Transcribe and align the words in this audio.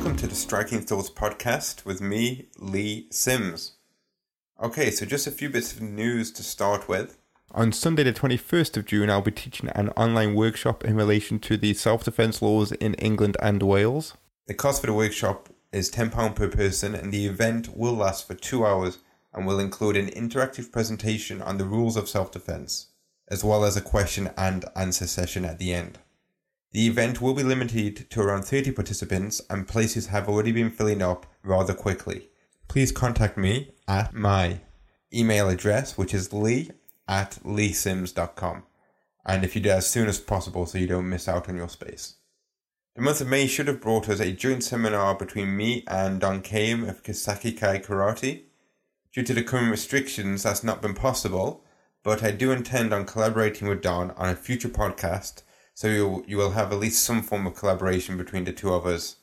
Welcome 0.00 0.16
to 0.16 0.28
the 0.28 0.34
Striking 0.34 0.80
Thoughts 0.80 1.10
podcast 1.10 1.84
with 1.84 2.00
me, 2.00 2.46
Lee 2.56 3.06
Sims. 3.10 3.72
Okay, 4.58 4.90
so 4.90 5.04
just 5.04 5.26
a 5.26 5.30
few 5.30 5.50
bits 5.50 5.74
of 5.74 5.82
news 5.82 6.32
to 6.32 6.42
start 6.42 6.88
with. 6.88 7.18
On 7.50 7.70
Sunday, 7.70 8.04
the 8.04 8.14
21st 8.14 8.78
of 8.78 8.86
June, 8.86 9.10
I'll 9.10 9.20
be 9.20 9.30
teaching 9.30 9.68
an 9.68 9.90
online 9.90 10.34
workshop 10.34 10.86
in 10.86 10.96
relation 10.96 11.38
to 11.40 11.58
the 11.58 11.74
self 11.74 12.02
defence 12.02 12.40
laws 12.40 12.72
in 12.72 12.94
England 12.94 13.36
and 13.42 13.62
Wales. 13.62 14.14
The 14.46 14.54
cost 14.54 14.80
for 14.80 14.86
the 14.86 14.94
workshop 14.94 15.50
is 15.70 15.90
£10 15.90 16.34
per 16.34 16.48
person, 16.48 16.94
and 16.94 17.12
the 17.12 17.26
event 17.26 17.76
will 17.76 17.92
last 17.92 18.26
for 18.26 18.32
two 18.32 18.64
hours 18.64 19.00
and 19.34 19.46
will 19.46 19.60
include 19.60 19.98
an 19.98 20.06
interactive 20.06 20.72
presentation 20.72 21.42
on 21.42 21.58
the 21.58 21.66
rules 21.66 21.98
of 21.98 22.08
self 22.08 22.32
defence, 22.32 22.86
as 23.28 23.44
well 23.44 23.66
as 23.66 23.76
a 23.76 23.82
question 23.82 24.30
and 24.38 24.64
answer 24.74 25.06
session 25.06 25.44
at 25.44 25.58
the 25.58 25.74
end. 25.74 25.98
The 26.72 26.86
event 26.86 27.20
will 27.20 27.34
be 27.34 27.42
limited 27.42 28.08
to 28.10 28.20
around 28.20 28.42
30 28.42 28.72
participants, 28.72 29.40
and 29.50 29.66
places 29.66 30.06
have 30.06 30.28
already 30.28 30.52
been 30.52 30.70
filling 30.70 31.02
up 31.02 31.26
rather 31.42 31.74
quickly. 31.74 32.28
Please 32.68 32.92
contact 32.92 33.36
me 33.36 33.72
at 33.88 34.14
my 34.14 34.60
email 35.12 35.48
address, 35.48 35.98
which 35.98 36.14
is 36.14 36.32
lee 36.32 36.70
at 37.08 37.38
leesims.com. 37.44 38.62
And 39.26 39.44
if 39.44 39.56
you 39.56 39.60
do 39.60 39.70
as 39.70 39.88
soon 39.88 40.08
as 40.08 40.20
possible 40.20 40.64
so 40.64 40.78
you 40.78 40.86
don't 40.86 41.08
miss 41.08 41.28
out 41.28 41.48
on 41.48 41.56
your 41.56 41.68
space. 41.68 42.14
The 42.94 43.02
month 43.02 43.20
of 43.20 43.28
May 43.28 43.46
should 43.46 43.66
have 43.66 43.80
brought 43.80 44.08
us 44.08 44.20
a 44.20 44.32
joint 44.32 44.62
seminar 44.62 45.14
between 45.16 45.56
me 45.56 45.84
and 45.88 46.20
Don 46.20 46.40
Kame 46.40 46.88
of 46.88 47.02
Kisaki 47.02 47.56
Kai 47.56 47.78
Karate. 47.78 48.42
Due 49.12 49.24
to 49.24 49.34
the 49.34 49.42
current 49.42 49.70
restrictions, 49.70 50.44
that's 50.44 50.62
not 50.62 50.82
been 50.82 50.94
possible, 50.94 51.64
but 52.04 52.22
I 52.22 52.30
do 52.30 52.52
intend 52.52 52.94
on 52.94 53.06
collaborating 53.06 53.68
with 53.68 53.82
Don 53.82 54.12
on 54.12 54.28
a 54.28 54.36
future 54.36 54.68
podcast, 54.68 55.42
so 55.80 55.88
you 55.88 56.22
you 56.28 56.36
will 56.36 56.50
have 56.50 56.70
at 56.72 56.78
least 56.78 57.02
some 57.02 57.22
form 57.22 57.46
of 57.46 57.54
collaboration 57.54 58.18
between 58.18 58.44
the 58.44 58.52
two 58.52 58.70
of 58.70 58.84
us. 58.84 59.16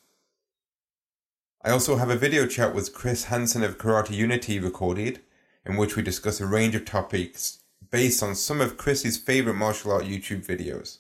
I 1.63 1.69
also 1.69 1.97
have 1.97 2.09
a 2.09 2.15
video 2.15 2.47
chat 2.47 2.73
with 2.73 2.95
Chris 2.95 3.25
Hansen 3.25 3.63
of 3.63 3.77
Karate 3.77 4.09
Unity 4.09 4.59
recorded, 4.59 5.19
in 5.67 5.77
which 5.77 5.95
we 5.95 6.01
discuss 6.01 6.41
a 6.41 6.47
range 6.47 6.73
of 6.73 6.83
topics 6.83 7.59
based 7.91 8.23
on 8.23 8.33
some 8.33 8.59
of 8.59 8.75
Chris's 8.75 9.17
favorite 9.19 9.53
martial 9.53 9.91
art 9.91 10.05
YouTube 10.05 10.47
videos. 10.47 10.97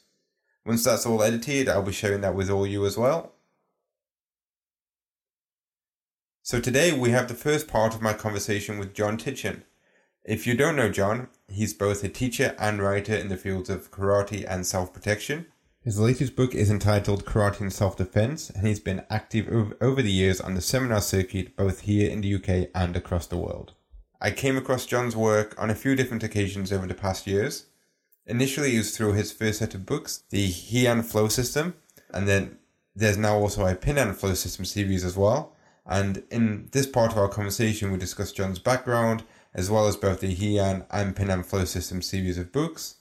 Once 0.63 0.83
that's 0.83 1.07
all 1.07 1.23
edited, 1.23 1.67
I'll 1.67 1.81
be 1.81 1.91
sharing 1.91 2.21
that 2.21 2.35
with 2.35 2.51
all 2.51 2.67
you 2.67 2.85
as 2.85 2.95
well. 2.95 3.33
So 6.43 6.59
today 6.59 6.91
we 6.91 7.09
have 7.09 7.27
the 7.27 7.33
first 7.33 7.67
part 7.67 7.95
of 7.95 8.01
my 8.03 8.13
conversation 8.13 8.77
with 8.77 8.93
John 8.93 9.17
Titchen. 9.17 9.63
If 10.23 10.45
you 10.45 10.55
don't 10.55 10.75
know 10.75 10.89
John, 10.89 11.29
he's 11.49 11.73
both 11.73 12.03
a 12.03 12.09
teacher 12.09 12.55
and 12.59 12.81
writer 12.81 13.15
in 13.15 13.29
the 13.29 13.37
fields 13.37 13.69
of 13.69 13.91
karate 13.91 14.45
and 14.47 14.65
self-protection. 14.65 15.47
His 15.81 15.99
latest 15.99 16.35
book 16.35 16.53
is 16.53 16.69
entitled 16.69 17.23
Karate 17.23 17.61
and 17.61 17.71
Self-Defense, 17.71 18.49
and 18.49 18.67
he's 18.67 18.79
been 18.79 19.05
active 19.09 19.47
over 19.79 20.01
the 20.01 20.11
years 20.11 20.41
on 20.41 20.53
the 20.53 20.59
seminar 20.59 20.99
circuit 20.99 21.55
both 21.55 21.81
here 21.81 22.11
in 22.11 22.19
the 22.19 22.35
UK 22.35 22.69
and 22.75 22.97
across 22.97 23.25
the 23.25 23.37
world. 23.37 23.73
I 24.19 24.31
came 24.31 24.57
across 24.57 24.85
John's 24.85 25.15
work 25.15 25.55
on 25.57 25.69
a 25.69 25.75
few 25.75 25.95
different 25.95 26.23
occasions 26.23 26.73
over 26.73 26.87
the 26.87 26.93
past 26.93 27.25
years. 27.25 27.67
Initially, 28.25 28.75
it 28.75 28.79
was 28.79 28.97
through 28.97 29.13
his 29.13 29.31
first 29.31 29.59
set 29.59 29.75
of 29.75 29.85
books, 29.85 30.23
the 30.29 30.49
Heian 30.49 31.05
Flow 31.05 31.29
System, 31.29 31.75
and 32.13 32.27
then 32.27 32.57
there's 32.93 33.17
now 33.17 33.37
also 33.37 33.65
a 33.65 33.73
Pinan 33.73 34.13
Flow 34.13 34.33
System 34.33 34.65
series 34.65 35.05
as 35.05 35.15
well. 35.15 35.55
And 35.85 36.23
in 36.29 36.67
this 36.73 36.87
part 36.87 37.13
of 37.13 37.17
our 37.17 37.29
conversation, 37.29 37.91
we 37.93 37.97
discuss 37.97 38.33
John's 38.33 38.59
background, 38.59 39.23
as 39.53 39.69
well 39.69 39.87
as 39.87 39.95
both 39.95 40.21
the 40.21 40.35
Heian 40.35 40.85
and 40.91 41.15
Pinan 41.15 41.43
Flow 41.43 41.65
System 41.65 42.01
series 42.01 42.37
of 42.37 42.51
books. 42.51 42.95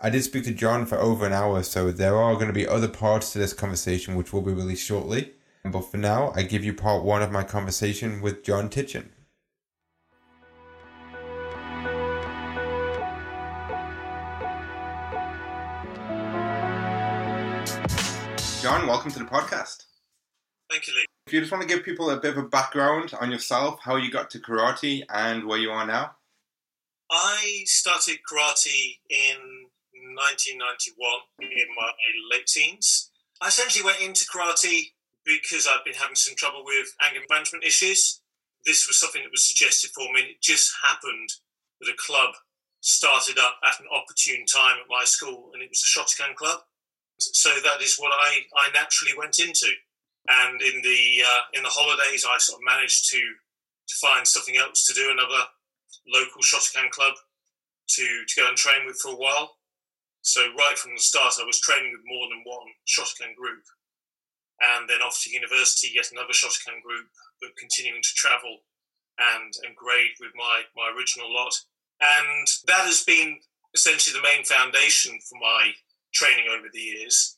I 0.00 0.10
did 0.10 0.22
speak 0.22 0.44
to 0.44 0.52
John 0.52 0.86
for 0.86 0.98
over 0.98 1.26
an 1.26 1.32
hour, 1.32 1.62
so 1.62 1.90
there 1.90 2.16
are 2.16 2.34
going 2.34 2.46
to 2.46 2.52
be 2.52 2.68
other 2.68 2.88
parts 2.88 3.32
to 3.32 3.38
this 3.38 3.52
conversation 3.52 4.14
which 4.14 4.32
will 4.32 4.42
be 4.42 4.52
released 4.52 4.86
shortly. 4.86 5.32
But 5.64 5.82
for 5.82 5.96
now, 5.96 6.32
I 6.36 6.42
give 6.42 6.64
you 6.64 6.72
part 6.72 7.02
one 7.02 7.22
of 7.22 7.32
my 7.32 7.42
conversation 7.42 8.22
with 8.22 8.44
John 8.44 8.68
Titchen. 8.68 9.08
John, 18.62 18.86
welcome 18.86 19.10
to 19.10 19.18
the 19.18 19.24
podcast. 19.24 19.84
Thank 20.70 20.86
you, 20.86 20.94
Lee. 20.94 21.06
If 21.28 21.34
you 21.34 21.40
just 21.40 21.52
want 21.52 21.60
to 21.60 21.68
give 21.68 21.84
people 21.84 22.08
a 22.08 22.16
bit 22.16 22.38
of 22.38 22.38
a 22.38 22.48
background 22.48 23.12
on 23.20 23.30
yourself, 23.30 23.80
how 23.82 23.96
you 23.96 24.10
got 24.10 24.30
to 24.30 24.38
karate 24.38 25.02
and 25.12 25.44
where 25.44 25.58
you 25.58 25.70
are 25.70 25.86
now. 25.86 26.12
I 27.10 27.64
started 27.66 28.20
karate 28.24 28.96
in 29.10 29.36
1991 29.92 30.96
in 31.42 31.68
my 31.76 31.90
late 32.32 32.46
teens. 32.46 33.10
I 33.42 33.48
essentially 33.48 33.84
went 33.84 34.00
into 34.00 34.24
karate 34.24 34.92
because 35.26 35.66
I'd 35.68 35.84
been 35.84 36.00
having 36.00 36.16
some 36.16 36.34
trouble 36.34 36.64
with 36.64 36.86
anger 37.06 37.20
management 37.28 37.62
issues. 37.62 38.22
This 38.64 38.88
was 38.88 38.98
something 38.98 39.22
that 39.22 39.30
was 39.30 39.46
suggested 39.46 39.90
for 39.90 40.10
me. 40.14 40.20
And 40.20 40.30
it 40.30 40.40
just 40.40 40.72
happened 40.82 41.28
that 41.82 41.92
a 41.92 41.96
club 41.98 42.36
started 42.80 43.36
up 43.38 43.56
at 43.68 43.78
an 43.80 43.86
opportune 43.92 44.46
time 44.46 44.78
at 44.80 44.88
my 44.88 45.04
school, 45.04 45.50
and 45.52 45.62
it 45.62 45.68
was 45.68 45.84
a 45.84 45.92
Shotokan 45.92 46.34
club. 46.36 46.60
So 47.18 47.50
that 47.50 47.82
is 47.82 47.98
what 47.98 48.12
I, 48.14 48.44
I 48.56 48.70
naturally 48.72 49.12
went 49.18 49.38
into 49.40 49.68
and 50.26 50.60
in 50.60 50.82
the 50.82 51.22
uh, 51.24 51.42
in 51.54 51.62
the 51.62 51.72
holidays, 51.72 52.26
I 52.28 52.38
sort 52.38 52.60
of 52.60 52.66
managed 52.66 53.08
to 53.10 53.20
to 53.20 53.94
find 54.00 54.26
something 54.26 54.56
else 54.56 54.86
to 54.86 54.94
do, 54.94 55.10
another 55.10 55.48
local 56.06 56.42
Shotokan 56.42 56.90
club 56.90 57.14
to 57.88 58.06
to 58.26 58.40
go 58.40 58.48
and 58.48 58.56
train 58.56 58.86
with 58.86 58.98
for 59.00 59.12
a 59.12 59.16
while. 59.16 59.56
So 60.22 60.42
right 60.58 60.76
from 60.76 60.92
the 60.94 61.00
start, 61.00 61.34
I 61.40 61.46
was 61.46 61.60
training 61.60 61.92
with 61.92 62.04
more 62.04 62.28
than 62.28 62.44
one 62.44 62.68
Shotokan 62.84 63.34
group, 63.34 63.64
and 64.60 64.88
then 64.88 65.00
off 65.00 65.20
to 65.22 65.30
university, 65.30 65.92
yet 65.94 66.12
another 66.12 66.34
Shotokan 66.34 66.82
group, 66.82 67.08
but 67.40 67.56
continuing 67.56 68.02
to 68.02 68.14
travel 68.14 68.58
and 69.18 69.52
and 69.64 69.76
grade 69.76 70.14
with 70.20 70.32
my 70.36 70.62
my 70.76 70.92
original 70.96 71.32
lot, 71.32 71.54
and 72.00 72.46
that 72.66 72.84
has 72.84 73.04
been 73.04 73.38
essentially 73.74 74.16
the 74.16 74.26
main 74.26 74.44
foundation 74.44 75.18
for 75.28 75.38
my 75.40 75.72
training 76.12 76.46
over 76.50 76.68
the 76.72 76.80
years. 76.80 77.37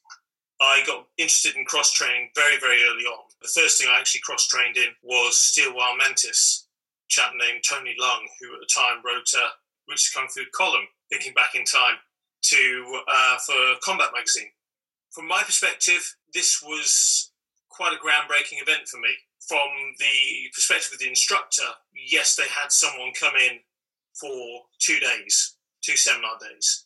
I 0.60 0.82
got 0.86 1.06
interested 1.16 1.56
in 1.56 1.64
cross 1.64 1.92
training 1.92 2.30
very, 2.34 2.58
very 2.60 2.82
early 2.82 3.04
on. 3.04 3.24
The 3.40 3.48
first 3.48 3.80
thing 3.80 3.88
I 3.90 3.98
actually 3.98 4.20
cross 4.20 4.46
trained 4.46 4.76
in 4.76 4.88
was 5.02 5.38
Steel 5.38 5.74
Wild 5.74 5.96
Mantis, 5.98 6.66
chap 7.08 7.32
named 7.34 7.64
Tony 7.68 7.96
Leung, 7.98 8.26
who 8.38 8.52
at 8.54 8.60
the 8.60 8.68
time 8.74 9.02
wrote 9.04 9.32
a 9.34 9.48
Roots 9.88 10.12
Kung 10.12 10.28
Fu 10.28 10.42
column, 10.54 10.86
thinking 11.08 11.32
back 11.32 11.54
in 11.54 11.64
time, 11.64 11.96
to 12.42 13.02
uh, 13.08 13.38
for 13.38 13.56
Combat 13.82 14.10
Magazine. 14.14 14.50
From 15.10 15.26
my 15.26 15.42
perspective, 15.42 16.14
this 16.34 16.62
was 16.62 17.32
quite 17.70 17.94
a 17.94 18.04
groundbreaking 18.04 18.60
event 18.62 18.86
for 18.86 18.98
me. 18.98 19.14
From 19.48 19.68
the 19.98 20.50
perspective 20.54 20.92
of 20.92 20.98
the 20.98 21.08
instructor, 21.08 21.64
yes, 21.94 22.36
they 22.36 22.48
had 22.48 22.70
someone 22.70 23.12
come 23.18 23.34
in 23.34 23.58
for 24.12 24.62
two 24.78 25.00
days, 25.00 25.56
two 25.82 25.96
seminar 25.96 26.38
days 26.38 26.84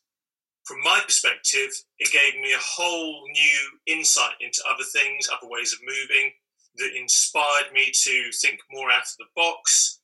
from 0.64 0.78
my 0.82 1.00
perspective, 1.04 1.70
it 1.98 2.12
gave 2.12 2.40
me 2.40 2.52
a 2.52 2.58
whole 2.60 3.22
new 3.30 3.94
insight 3.94 4.34
into 4.40 4.62
other 4.68 4.84
things, 4.84 5.28
other 5.28 5.48
ways 5.50 5.72
of 5.72 5.78
moving 5.82 6.32
that 6.76 6.90
inspired 6.96 7.72
me 7.72 7.92
to 7.92 8.30
think 8.32 8.58
more 8.70 8.90
out 8.90 9.02
of 9.02 9.16
the 9.18 9.26
box 9.36 10.00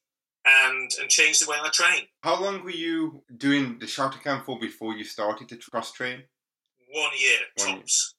and 0.46 0.90
and 1.00 1.10
change 1.10 1.40
the 1.40 1.50
way 1.50 1.56
I 1.60 1.68
train. 1.70 2.06
How 2.22 2.40
long 2.40 2.62
were 2.62 2.70
you 2.70 3.22
doing 3.36 3.78
the 3.78 3.86
Shotokan 3.86 4.44
for 4.44 4.58
before 4.58 4.94
you 4.94 5.04
started 5.04 5.48
to 5.48 5.56
cross 5.70 5.92
train? 5.92 6.22
One 6.92 7.10
year 7.18 7.38
One 7.56 7.78
tops. 7.78 8.14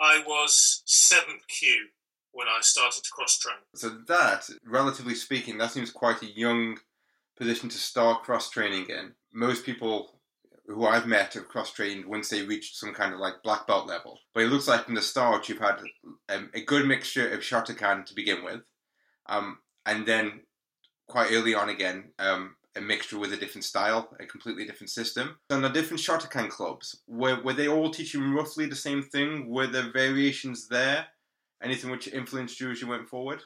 Year. 0.00 0.08
I 0.08 0.22
was 0.26 0.82
7th 0.86 1.46
kyu 1.48 1.86
when 2.32 2.48
I 2.48 2.58
started 2.60 3.02
to 3.02 3.10
cross 3.10 3.38
train. 3.38 3.56
So 3.74 3.98
that, 4.08 4.48
relatively 4.66 5.14
speaking, 5.14 5.56
that 5.58 5.70
seems 5.70 5.90
quite 5.90 6.22
a 6.22 6.26
young 6.26 6.78
position 7.36 7.68
to 7.70 7.78
start 7.78 8.22
cross 8.22 8.50
training 8.50 8.86
in. 8.88 9.12
Most 9.32 9.64
people 9.64 10.15
who 10.66 10.86
I've 10.86 11.06
met 11.06 11.34
have 11.34 11.48
cross 11.48 11.72
trained 11.72 12.06
once 12.06 12.28
they 12.28 12.42
reached 12.42 12.76
some 12.76 12.92
kind 12.92 13.14
of 13.14 13.20
like 13.20 13.42
black 13.42 13.66
belt 13.66 13.86
level. 13.86 14.18
But 14.34 14.44
it 14.44 14.48
looks 14.48 14.68
like 14.68 14.84
from 14.84 14.94
the 14.94 15.02
start 15.02 15.48
you've 15.48 15.58
had 15.58 15.80
um, 16.28 16.50
a 16.54 16.62
good 16.62 16.86
mixture 16.86 17.30
of 17.32 17.40
Shotokan 17.40 18.04
to 18.06 18.14
begin 18.14 18.44
with, 18.44 18.60
um, 19.26 19.58
and 19.84 20.06
then 20.06 20.40
quite 21.08 21.30
early 21.32 21.54
on 21.54 21.68
again 21.68 22.10
um, 22.18 22.56
a 22.76 22.80
mixture 22.80 23.18
with 23.18 23.32
a 23.32 23.36
different 23.36 23.64
style, 23.64 24.14
a 24.20 24.26
completely 24.26 24.66
different 24.66 24.90
system. 24.90 25.38
And 25.50 25.64
the 25.64 25.68
different 25.68 26.02
Shotokan 26.02 26.50
clubs, 26.50 27.00
were, 27.06 27.40
were 27.42 27.54
they 27.54 27.68
all 27.68 27.90
teaching 27.90 28.34
roughly 28.34 28.66
the 28.66 28.76
same 28.76 29.02
thing? 29.02 29.48
Were 29.48 29.66
there 29.66 29.90
variations 29.92 30.68
there? 30.68 31.06
Anything 31.62 31.90
which 31.90 32.08
influenced 32.08 32.60
you 32.60 32.70
as 32.70 32.82
you 32.82 32.88
went 32.88 33.08
forward? 33.08 33.42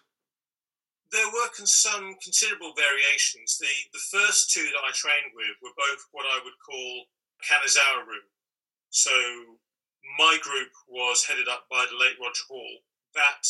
There 1.12 1.26
were 1.26 1.50
some 1.64 2.14
considerable 2.22 2.72
variations. 2.76 3.58
The 3.58 3.70
the 3.92 4.04
first 4.10 4.50
two 4.50 4.62
that 4.62 4.86
I 4.86 4.92
trained 4.94 5.34
with 5.34 5.58
were 5.62 5.74
both 5.76 6.06
what 6.12 6.26
I 6.26 6.38
would 6.42 6.58
call 6.64 7.06
Kanazawa. 7.42 8.22
So 8.90 9.10
my 10.18 10.38
group 10.42 10.70
was 10.88 11.24
headed 11.24 11.48
up 11.48 11.66
by 11.70 11.86
the 11.90 11.98
late 11.98 12.18
Roger 12.20 12.46
Hall. 12.48 12.78
That 13.14 13.42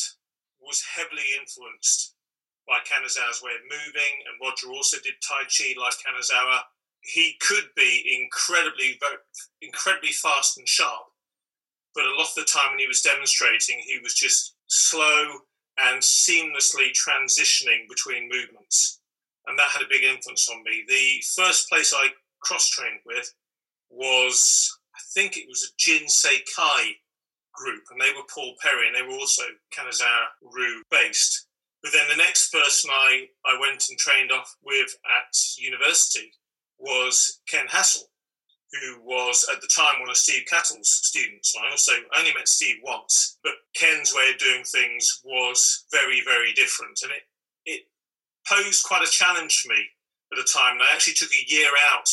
was 0.60 0.84
heavily 0.96 1.24
influenced 1.38 2.14
by 2.66 2.78
Kanazawa's 2.84 3.42
way 3.42 3.52
of 3.52 3.64
moving, 3.68 4.14
and 4.28 4.40
Roger 4.40 4.68
also 4.72 4.96
did 5.02 5.14
Tai 5.20 5.44
Chi 5.48 5.74
like 5.80 6.00
Kanazawa. 6.00 6.60
He 7.00 7.36
could 7.40 7.68
be 7.76 8.20
incredibly, 8.20 9.00
incredibly 9.62 10.12
fast 10.12 10.58
and 10.58 10.68
sharp, 10.68 11.08
but 11.94 12.04
a 12.04 12.14
lot 12.14 12.28
of 12.28 12.34
the 12.36 12.44
time 12.44 12.70
when 12.70 12.78
he 12.78 12.86
was 12.86 13.00
demonstrating, 13.00 13.80
he 13.80 13.98
was 14.02 14.14
just 14.14 14.54
slow 14.68 15.40
and 15.88 16.02
seamlessly 16.02 16.92
transitioning 16.92 17.88
between 17.88 18.28
movements. 18.28 19.00
And 19.46 19.58
that 19.58 19.68
had 19.68 19.82
a 19.82 19.88
big 19.88 20.04
influence 20.04 20.48
on 20.50 20.62
me. 20.62 20.84
The 20.86 21.22
first 21.34 21.68
place 21.68 21.94
I 21.94 22.08
cross 22.40 22.68
trained 22.68 23.00
with 23.06 23.32
was, 23.88 24.78
I 24.94 25.00
think 25.14 25.36
it 25.36 25.48
was 25.48 25.64
a 25.64 25.74
Jin 25.78 26.06
Kai 26.56 26.92
group, 27.54 27.82
and 27.90 28.00
they 28.00 28.12
were 28.14 28.26
Paul 28.32 28.54
Perry, 28.62 28.86
and 28.86 28.96
they 28.96 29.02
were 29.02 29.18
also 29.18 29.42
Kanazawa-Ryu 29.76 30.82
based. 30.90 31.46
But 31.82 31.92
then 31.92 32.06
the 32.10 32.22
next 32.22 32.52
person 32.52 32.90
I, 32.92 33.26
I 33.46 33.58
went 33.58 33.88
and 33.88 33.98
trained 33.98 34.32
off 34.32 34.54
with 34.62 34.94
at 35.04 35.34
university 35.58 36.30
was 36.78 37.40
Ken 37.48 37.66
Hassel, 37.68 38.10
who 38.72 39.02
was 39.02 39.46
at 39.52 39.61
the 39.61 39.69
time 39.69 40.00
one 40.00 40.11
of 40.11 40.17
Steve 40.17 40.44
Cattle's 40.49 40.88
students. 40.88 41.55
And 41.55 41.67
I 41.67 41.70
also 41.70 41.93
only 42.17 42.32
met 42.34 42.49
Steve 42.49 42.76
once, 42.84 43.38
but 43.43 43.55
Ken's 43.75 44.14
way 44.14 44.31
of 44.31 44.38
doing 44.38 44.62
things 44.64 45.20
was 45.25 45.84
very, 45.90 46.22
very 46.25 46.52
different. 46.52 47.00
And 47.02 47.12
it, 47.12 47.22
it 47.67 47.81
posed 48.46 48.84
quite 48.84 49.02
a 49.02 49.11
challenge 49.11 49.61
for 49.61 49.72
me 49.72 49.82
at 50.32 50.38
the 50.38 50.49
time. 50.52 50.75
And 50.75 50.82
I 50.82 50.93
actually 50.93 51.14
took 51.14 51.32
a 51.32 51.50
year 51.52 51.70
out 51.93 52.08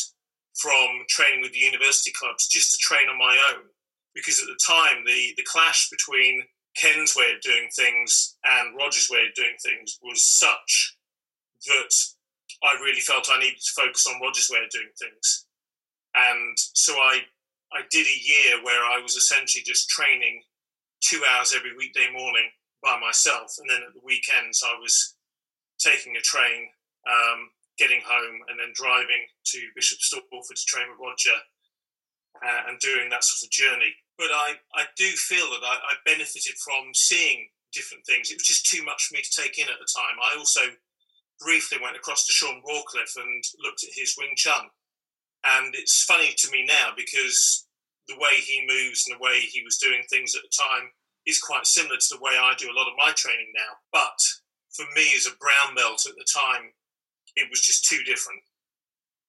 from 0.55 1.05
training 1.07 1.41
with 1.41 1.53
the 1.53 1.59
university 1.59 2.11
clubs 2.11 2.47
just 2.47 2.71
to 2.71 2.77
train 2.77 3.07
on 3.09 3.17
my 3.17 3.37
own. 3.53 3.63
Because 4.15 4.41
at 4.41 4.47
the 4.47 4.59
time, 4.65 5.05
the, 5.05 5.33
the 5.37 5.45
clash 5.45 5.89
between 5.91 6.41
Ken's 6.75 7.15
way 7.15 7.31
of 7.35 7.41
doing 7.41 7.69
things 7.75 8.35
and 8.43 8.75
Roger's 8.75 9.09
way 9.11 9.25
of 9.29 9.35
doing 9.35 9.57
things 9.61 9.99
was 10.01 10.27
such 10.27 10.97
that 11.67 11.93
I 12.63 12.79
really 12.81 13.01
felt 13.01 13.29
I 13.31 13.39
needed 13.39 13.59
to 13.59 13.81
focus 13.81 14.07
on 14.07 14.21
Roger's 14.21 14.49
way 14.51 14.59
of 14.63 14.69
doing 14.71 14.89
things. 14.97 15.45
And 16.17 16.57
so 16.57 16.93
I, 16.93 17.21
I 17.73 17.81
did 17.91 18.07
a 18.07 18.23
year 18.23 18.63
where 18.63 18.83
I 18.83 18.99
was 19.01 19.15
essentially 19.15 19.63
just 19.63 19.89
training 19.89 20.41
two 21.01 21.21
hours 21.29 21.53
every 21.55 21.75
weekday 21.77 22.09
morning 22.11 22.49
by 22.81 22.99
myself. 22.99 23.55
And 23.59 23.69
then 23.69 23.85
at 23.85 23.93
the 23.93 24.01
weekends, 24.03 24.63
I 24.65 24.77
was 24.81 25.15
taking 25.79 26.15
a 26.15 26.21
train, 26.21 26.69
um, 27.05 27.49
getting 27.77 28.01
home, 28.05 28.41
and 28.49 28.59
then 28.59 28.73
driving 28.73 29.29
to 29.53 29.59
Bishop 29.75 29.99
Stortford 29.99 30.55
to 30.55 30.65
train 30.65 30.89
with 30.89 30.99
Roger 30.99 31.37
uh, 32.41 32.61
and 32.69 32.79
doing 32.79 33.09
that 33.09 33.23
sort 33.23 33.45
of 33.45 33.51
journey. 33.51 33.93
But 34.17 34.33
I, 34.33 34.55
I 34.73 34.83
do 34.97 35.05
feel 35.13 35.45
that 35.53 35.63
I, 35.63 35.75
I 35.77 35.93
benefited 36.05 36.57
from 36.57 36.93
seeing 36.93 37.49
different 37.73 38.05
things. 38.05 38.31
It 38.31 38.41
was 38.41 38.47
just 38.47 38.65
too 38.65 38.83
much 38.83 39.05
for 39.05 39.15
me 39.15 39.21
to 39.21 39.41
take 39.41 39.59
in 39.59 39.69
at 39.69 39.77
the 39.77 39.93
time. 39.93 40.17
I 40.17 40.37
also 40.37 40.61
briefly 41.39 41.77
went 41.81 41.95
across 41.95 42.25
to 42.25 42.33
Sean 42.33 42.61
Rawcliffe 42.65 43.15
and 43.17 43.43
looked 43.61 43.83
at 43.83 43.93
his 43.93 44.15
Wing 44.17 44.33
Chun. 44.35 44.73
And 45.45 45.75
it's 45.75 46.03
funny 46.03 46.33
to 46.37 46.51
me 46.51 46.65
now 46.65 46.89
because 46.95 47.65
the 48.07 48.17
way 48.17 48.35
he 48.39 48.65
moves 48.67 49.05
and 49.07 49.15
the 49.15 49.23
way 49.23 49.39
he 49.39 49.61
was 49.63 49.77
doing 49.77 50.01
things 50.09 50.35
at 50.35 50.41
the 50.41 50.49
time 50.57 50.89
is 51.25 51.39
quite 51.39 51.67
similar 51.67 51.97
to 51.97 52.07
the 52.11 52.21
way 52.21 52.31
I 52.39 52.53
do 52.57 52.71
a 52.71 52.77
lot 52.77 52.87
of 52.87 52.93
my 52.97 53.11
training 53.13 53.51
now. 53.55 53.77
But 53.91 54.19
for 54.71 54.85
me, 54.95 55.07
as 55.15 55.27
a 55.27 55.37
brown 55.37 55.75
belt 55.75 56.05
at 56.07 56.15
the 56.15 56.25
time, 56.33 56.71
it 57.35 57.49
was 57.49 57.61
just 57.61 57.85
too 57.85 58.03
different. 58.03 58.41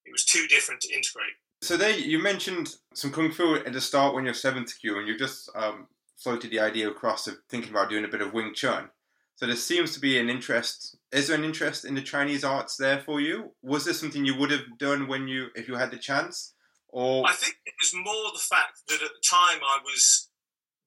It 0.07 0.13
was 0.13 0.25
too 0.25 0.47
different 0.49 0.81
to 0.83 0.95
integrate. 0.95 1.35
So 1.61 1.77
there, 1.77 1.91
you 1.91 2.23
mentioned 2.23 2.77
some 2.95 3.11
kung 3.11 3.33
fu 3.33 3.57
at 3.57 3.73
the 3.73 3.81
start 3.81 4.15
when 4.15 4.25
you're 4.25 4.35
seventh 4.35 4.79
kyu, 4.81 4.99
and 4.99 5.09
you 5.09 5.19
just 5.19 5.51
um, 5.55 5.89
floated 6.17 6.51
the 6.51 6.61
idea 6.61 6.89
across 6.89 7.27
of 7.27 7.37
thinking 7.49 7.71
about 7.71 7.91
doing 7.91 8.05
a 8.05 8.09
bit 8.09 8.23
of 8.23 8.33
Wing 8.33 8.55
Chun. 8.55 8.91
So 9.39 9.47
there 9.47 9.55
seems 9.55 9.95
to 9.95 10.01
be 10.01 10.19
an 10.19 10.29
interest. 10.29 10.99
Is 11.13 11.29
there 11.29 11.39
an 11.39 11.45
interest 11.45 11.85
in 11.85 11.95
the 11.95 12.03
Chinese 12.03 12.43
arts 12.43 12.75
there 12.75 12.99
for 12.99 13.21
you? 13.21 13.55
Was 13.63 13.85
this 13.85 14.01
something 14.01 14.27
you 14.27 14.35
would 14.35 14.51
have 14.51 14.67
done 14.79 15.07
when 15.07 15.29
you, 15.29 15.55
if 15.55 15.69
you 15.69 15.77
had 15.77 15.93
the 15.93 15.97
chance? 15.97 16.55
Or 16.89 17.23
I 17.25 17.35
think 17.35 17.55
it 17.65 17.75
was 17.79 17.95
more 17.95 18.35
the 18.35 18.43
fact 18.43 18.83
that 18.89 18.99
at 18.99 19.15
the 19.15 19.23
time 19.23 19.63
I 19.63 19.79
was 19.87 20.29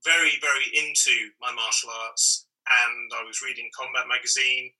very, 0.03 0.35
very 0.43 0.67
into 0.75 1.15
my 1.39 1.55
martial 1.55 1.95
arts, 2.09 2.45
and 2.67 3.11
I 3.15 3.23
was 3.23 3.41
reading 3.41 3.71
Combat 3.71 4.03
Magazine, 4.11 4.71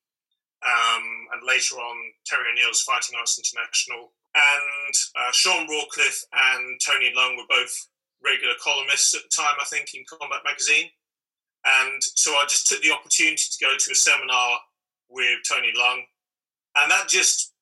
um, 0.67 1.31
and 1.31 1.47
later 1.47 1.75
on 1.79 1.95
Terry 2.25 2.51
O'Neill's 2.51 2.81
Fighting 2.81 3.15
Arts 3.15 3.39
International, 3.39 4.11
and 4.35 4.93
uh, 5.15 5.31
Sean 5.31 5.63
Rawcliffe 5.71 6.27
and 6.51 6.77
Tony 6.83 7.13
Leung 7.15 7.37
were 7.37 7.47
both 7.47 7.87
regular 8.19 8.55
columnists 8.61 9.15
at 9.15 9.21
the 9.23 9.31
time, 9.31 9.55
I 9.61 9.65
think, 9.71 9.95
in 9.95 10.03
Combat 10.11 10.43
Magazine. 10.43 10.91
And 11.65 12.01
so 12.01 12.31
I 12.31 12.45
just 12.49 12.67
took 12.67 12.81
the 12.81 12.91
opportunity 12.91 13.37
to 13.37 13.65
go 13.65 13.71
to 13.77 13.91
a 13.91 13.95
seminar 13.95 14.59
with 15.09 15.39
Tony 15.47 15.71
Leung, 15.77 16.01
and 16.77 16.89
that 16.89 17.07
just 17.07 17.53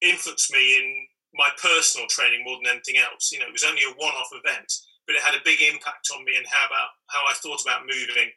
influenced 0.00 0.52
me 0.52 0.78
in 0.78 1.06
my 1.34 1.48
personal 1.60 2.06
training 2.08 2.42
more 2.44 2.56
than 2.62 2.72
anything 2.72 2.96
else. 2.96 3.30
You 3.30 3.40
know, 3.40 3.46
it 3.46 3.52
was 3.52 3.64
only 3.64 3.82
a 3.82 3.94
one-off 3.98 4.30
event, 4.32 4.72
but 5.06 5.16
it 5.16 5.22
had 5.22 5.34
a 5.34 5.44
big 5.44 5.60
impact 5.60 6.08
on 6.14 6.24
me 6.24 6.36
and 6.36 6.46
how 6.46 6.66
about 6.66 6.90
how 7.08 7.22
I 7.28 7.34
thought 7.34 7.62
about 7.62 7.86
moving 7.86 8.30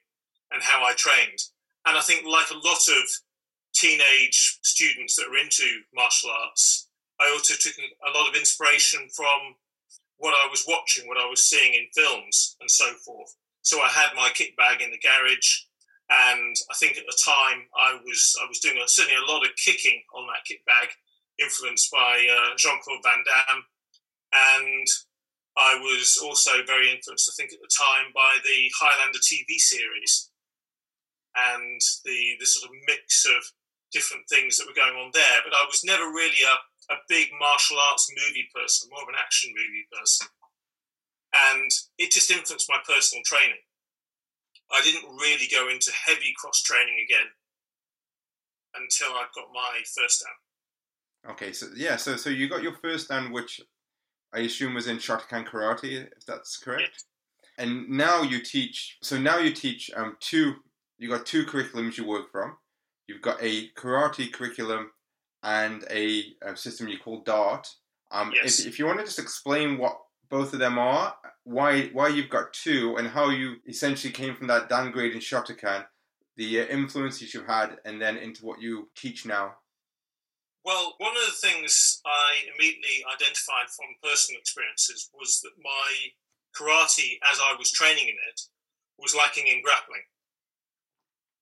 and 0.52 0.62
how 0.62 0.84
I 0.84 0.94
trained. 0.94 1.40
And 1.86 1.98
I 1.98 2.02
think, 2.02 2.26
like 2.26 2.50
a 2.52 2.68
lot 2.68 2.88
of 2.90 3.04
teenage 3.74 4.60
students 4.64 5.16
that 5.16 5.28
are 5.28 5.38
into 5.38 5.82
martial 5.94 6.30
arts, 6.30 6.90
I 7.20 7.30
also 7.32 7.54
took 7.58 7.74
a 7.78 8.18
lot 8.18 8.30
of 8.30 8.36
inspiration 8.36 9.08
from 9.16 9.56
what 10.18 10.34
I 10.34 10.48
was 10.50 10.66
watching, 10.68 11.08
what 11.08 11.18
I 11.18 11.30
was 11.30 11.44
seeing 11.44 11.74
in 11.74 11.88
films, 11.96 12.56
and 12.62 12.70
so 12.70 12.94
forth. 13.06 13.36
So 13.64 13.80
I 13.80 13.88
had 13.88 14.12
my 14.16 14.30
kit 14.36 14.56
bag 14.58 14.82
in 14.82 14.92
the 14.92 15.00
garage, 15.00 15.64
and 16.12 16.56
I 16.70 16.76
think 16.76 16.98
at 16.98 17.08
the 17.08 17.20
time 17.24 17.64
I 17.72 17.96
was 18.04 18.36
I 18.44 18.46
was 18.48 18.60
doing 18.60 18.78
a, 18.78 18.88
certainly 18.88 19.16
a 19.16 19.32
lot 19.32 19.48
of 19.48 19.56
kicking 19.56 20.04
on 20.14 20.28
that 20.28 20.44
kit 20.46 20.60
bag, 20.68 20.92
influenced 21.40 21.90
by 21.90 22.28
uh, 22.28 22.56
Jean 22.60 22.80
Claude 22.84 23.04
Van 23.04 23.24
Damme, 23.24 23.64
and 24.36 24.88
I 25.56 25.80
was 25.80 26.20
also 26.20 26.52
very 26.68 26.92
influenced, 26.92 27.32
I 27.32 27.36
think, 27.40 27.54
at 27.54 27.64
the 27.64 27.72
time 27.72 28.12
by 28.14 28.36
the 28.44 28.68
Highlander 28.76 29.24
TV 29.24 29.56
series 29.56 30.30
and 31.34 31.80
the 32.04 32.36
the 32.44 32.46
sort 32.46 32.70
of 32.70 32.76
mix 32.86 33.26
of 33.26 33.48
different 33.96 34.28
things 34.28 34.58
that 34.58 34.68
were 34.68 34.76
going 34.76 35.00
on 35.00 35.12
there. 35.14 35.40
But 35.40 35.56
I 35.56 35.64
was 35.72 35.88
never 35.88 36.12
really 36.12 36.44
a, 36.44 36.94
a 36.94 36.98
big 37.08 37.32
martial 37.40 37.80
arts 37.80 38.12
movie 38.12 38.52
person, 38.54 38.90
more 38.92 39.08
of 39.08 39.10
an 39.10 39.16
action 39.16 39.56
movie 39.56 39.88
person 39.88 40.28
and 41.34 41.70
it 41.98 42.12
just 42.12 42.32
influenced 42.32 42.70
my 42.70 42.80
personal 42.88 43.24
training. 43.26 43.62
I 44.72 44.82
didn't 44.84 45.10
really 45.18 45.48
go 45.52 45.70
into 45.70 45.92
heavy 46.06 46.34
cross 46.38 46.62
training 46.62 46.96
again 47.04 47.28
until 48.76 49.10
I 49.10 49.26
got 49.36 49.54
my 49.54 49.82
first 49.96 50.24
dan. 50.24 51.32
Okay, 51.32 51.54
so 51.54 51.68
yeah, 51.76 51.96
so 51.96 52.16
so 52.16 52.30
you 52.30 52.50
got 52.50 52.64
your 52.64 52.76
first 52.82 53.10
dan, 53.10 53.32
which 53.32 53.62
I 54.34 54.40
assume 54.40 54.74
was 54.74 54.88
in 54.88 54.98
Shotokan 54.98 55.48
karate, 55.48 56.08
if 56.18 56.26
that's 56.26 56.58
correct. 56.58 57.06
And 57.58 57.88
now 57.88 58.24
you 58.24 58.42
teach. 58.42 58.98
So 59.04 59.18
now 59.18 59.38
you 59.38 59.52
teach 59.52 59.92
um, 59.96 60.18
two. 60.20 60.56
You 60.98 61.10
got 61.10 61.26
two 61.26 61.46
curriculums 61.46 61.98
you 61.98 62.08
work 62.08 62.32
from. 62.32 62.58
You've 63.08 63.22
got 63.22 63.38
a 63.42 63.70
karate 63.72 64.32
curriculum 64.32 64.92
and 65.44 65.84
a, 65.92 66.24
a 66.42 66.56
system 66.56 66.88
you 66.88 66.98
call 66.98 67.22
Dart. 67.22 67.68
Um, 68.12 68.32
yes. 68.34 68.60
if, 68.60 68.68
if 68.68 68.80
you 68.80 68.86
want 68.86 69.00
to 69.00 69.06
just 69.06 69.20
explain 69.20 69.78
what 69.78 69.98
both 70.30 70.54
of 70.54 70.60
them 70.60 70.80
are, 70.80 71.14
why 71.44 71.90
why 71.94 72.08
you've 72.08 72.30
got 72.30 72.54
two, 72.54 72.96
and 72.98 73.08
how 73.08 73.30
you 73.30 73.56
essentially 73.68 74.14
came 74.14 74.36
from 74.36 74.48
that 74.48 74.70
dan 74.70 74.92
grade 74.92 75.14
in 75.14 75.20
Shotokan, 75.20 75.86
the 76.38 76.62
uh, 76.62 76.66
influences 76.66 77.34
you've 77.34 77.48
had, 77.48 77.78
and 77.86 78.02
then 78.02 78.18
into 78.18 78.46
what 78.46 78.62
you 78.62 78.90
teach 78.96 79.26
now. 79.26 79.56
Well, 80.66 80.96
one 80.98 81.12
of 81.12 81.26
the 81.26 81.48
things 81.48 82.02
I 82.06 82.36
immediately 82.56 83.04
identified 83.14 83.68
from 83.76 84.00
personal 84.02 84.40
experiences 84.40 85.10
was 85.14 85.42
that 85.44 85.52
my 85.62 85.92
karate, 86.56 87.20
as 87.30 87.40
I 87.42 87.56
was 87.60 87.72
training 87.72 88.08
in 88.08 88.16
it, 88.30 88.42
was 88.98 89.14
lacking 89.14 89.48
in 89.48 89.62
grappling. 89.62 90.04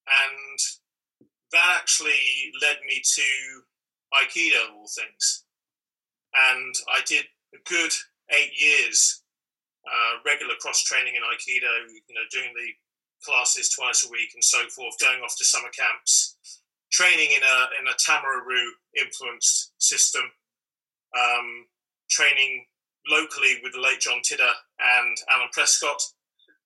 And 0.08 0.58
that 1.52 1.78
actually 1.80 2.52
led 2.62 2.78
me 2.88 3.02
to 3.04 3.22
Aikido, 4.14 4.74
all 4.76 4.88
things. 4.88 5.46
And 6.34 6.74
I 6.88 7.02
did 7.06 7.26
a 7.54 7.70
good 7.70 7.92
eight 8.32 8.60
years 8.60 9.21
uh, 9.88 10.22
regular 10.26 10.56
cross 10.60 10.84
training 10.84 11.16
in 11.16 11.24
Aikido, 11.24 11.90
you 11.90 12.16
know, 12.16 12.28
doing 12.32 12.54
the 12.54 12.70
classes 13.24 13.70
twice 13.70 14.06
a 14.06 14.12
week 14.12 14.32
and 14.34 14.44
so 14.44 14.68
forth, 14.70 15.00
going 15.00 15.22
off 15.22 15.36
to 15.38 15.46
summer 15.46 15.70
camps, 15.70 16.38
training 16.92 17.30
in 17.32 17.42
a 17.44 17.58
in 17.80 17.88
a 17.88 17.96
Tamura-Ryu 17.98 18.72
influenced 18.98 19.74
system, 19.78 20.24
um, 21.18 21.66
training 22.10 22.66
locally 23.10 23.58
with 23.64 23.74
the 23.74 23.82
late 23.82 24.02
John 24.02 24.22
Tidder 24.22 24.54
and 24.80 25.18
Alan 25.32 25.50
Prescott, 25.52 26.02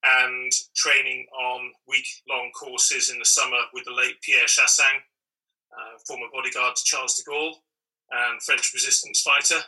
and 0.04 0.52
training 0.74 1.26
on 1.38 1.72
week 1.88 2.06
long 2.28 2.50
courses 2.58 3.10
in 3.10 3.18
the 3.18 3.24
summer 3.24 3.60
with 3.72 3.84
the 3.84 3.94
late 3.94 4.20
Pierre 4.22 4.46
Chassang, 4.46 5.00
uh, 5.72 5.98
former 6.06 6.26
bodyguard 6.32 6.76
to 6.76 6.84
Charles 6.84 7.16
de 7.16 7.30
Gaulle 7.30 7.54
and 8.10 8.42
French 8.42 8.72
resistance 8.72 9.22
fighter 9.22 9.64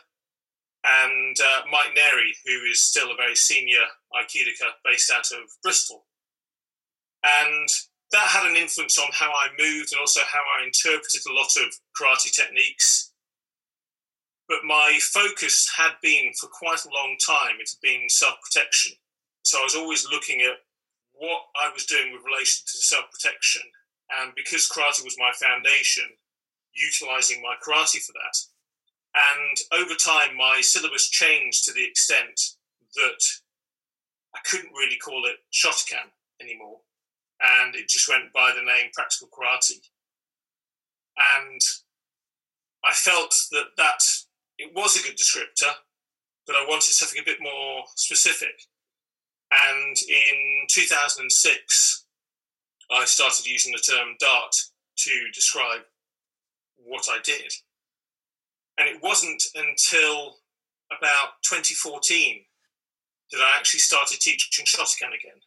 and 0.83 1.35
uh, 1.39 1.61
Mike 1.71 1.93
Neri, 1.95 2.33
who 2.45 2.63
is 2.71 2.81
still 2.81 3.11
a 3.11 3.15
very 3.15 3.35
senior 3.35 3.83
Aikidoka 4.15 4.71
based 4.85 5.11
out 5.11 5.31
of 5.31 5.49
Bristol. 5.61 6.05
And 7.23 7.67
that 8.11 8.27
had 8.27 8.49
an 8.49 8.55
influence 8.55 8.97
on 8.97 9.09
how 9.11 9.29
I 9.29 9.49
moved 9.57 9.91
and 9.91 9.99
also 9.99 10.21
how 10.21 10.39
I 10.39 10.65
interpreted 10.65 11.21
a 11.27 11.33
lot 11.33 11.51
of 11.57 11.73
karate 11.99 12.31
techniques. 12.31 13.11
But 14.47 14.63
my 14.63 14.97
focus 14.99 15.69
had 15.77 15.91
been 16.01 16.31
for 16.39 16.47
quite 16.47 16.83
a 16.85 16.93
long 16.93 17.17
time, 17.25 17.57
it 17.59 17.69
had 17.69 17.81
been 17.83 18.09
self 18.09 18.35
protection. 18.41 18.93
So 19.43 19.59
I 19.59 19.63
was 19.63 19.75
always 19.75 20.07
looking 20.09 20.41
at 20.41 20.57
what 21.13 21.41
I 21.61 21.71
was 21.71 21.85
doing 21.85 22.11
with 22.11 22.25
relation 22.25 22.63
to 22.65 22.77
self 22.81 23.05
protection, 23.11 23.61
and 24.19 24.33
because 24.35 24.67
karate 24.67 25.03
was 25.03 25.17
my 25.19 25.31
foundation, 25.37 26.05
utilizing 26.73 27.43
my 27.43 27.55
karate 27.61 28.03
for 28.03 28.13
that. 28.13 28.37
And 29.29 29.81
over 29.81 29.95
time, 29.95 30.37
my 30.37 30.61
syllabus 30.61 31.09
changed 31.09 31.65
to 31.65 31.73
the 31.73 31.83
extent 31.83 32.39
that 32.95 33.21
I 34.35 34.39
couldn't 34.45 34.73
really 34.73 34.97
call 34.97 35.25
it 35.25 35.37
Shotokan 35.51 36.11
anymore. 36.41 36.79
And 37.41 37.75
it 37.75 37.89
just 37.89 38.09
went 38.09 38.33
by 38.33 38.51
the 38.53 38.61
name 38.61 38.91
Practical 38.93 39.29
Karate. 39.29 39.79
And 41.37 41.61
I 42.83 42.93
felt 42.93 43.35
that 43.51 43.75
that 43.77 44.03
it 44.57 44.71
was 44.75 44.95
a 44.95 45.03
good 45.03 45.17
descriptor, 45.17 45.73
but 46.47 46.55
I 46.55 46.65
wanted 46.67 46.91
something 46.93 47.21
a 47.21 47.25
bit 47.25 47.39
more 47.41 47.83
specific. 47.95 48.67
And 49.51 49.97
in 50.07 50.65
2006, 50.69 52.05
I 52.91 53.05
started 53.05 53.45
using 53.45 53.71
the 53.73 53.79
term 53.79 54.15
Dart 54.19 54.55
to 54.97 55.11
describe 55.33 55.81
what 56.77 57.07
I 57.09 57.19
did. 57.23 57.53
And 58.79 58.87
it 58.87 59.03
wasn't 59.03 59.43
until 59.55 60.37
about 60.89 61.43
2014 61.43 62.45
that 63.31 63.41
I 63.41 63.57
actually 63.57 63.81
started 63.81 64.21
teaching 64.21 64.65
Shotokan 64.65 65.09
again. 65.09 65.39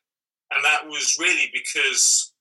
And 0.55 0.63
that 0.63 0.87
was 0.87 1.17
really 1.19 1.51
because 1.51 2.35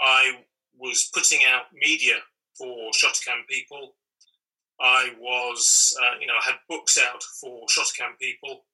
I 0.00 0.42
was 0.76 1.08
putting 1.14 1.38
out 1.48 1.66
media 1.72 2.16
for 2.58 2.90
Shotokan 2.90 3.46
people. 3.48 3.94
I 4.80 5.12
was, 5.20 5.96
uh, 6.02 6.18
you 6.20 6.26
know, 6.26 6.34
I 6.34 6.44
had 6.44 6.56
books 6.68 6.98
out 6.98 7.22
for 7.40 7.64
Shotokan 7.66 8.18
people. 8.20 8.64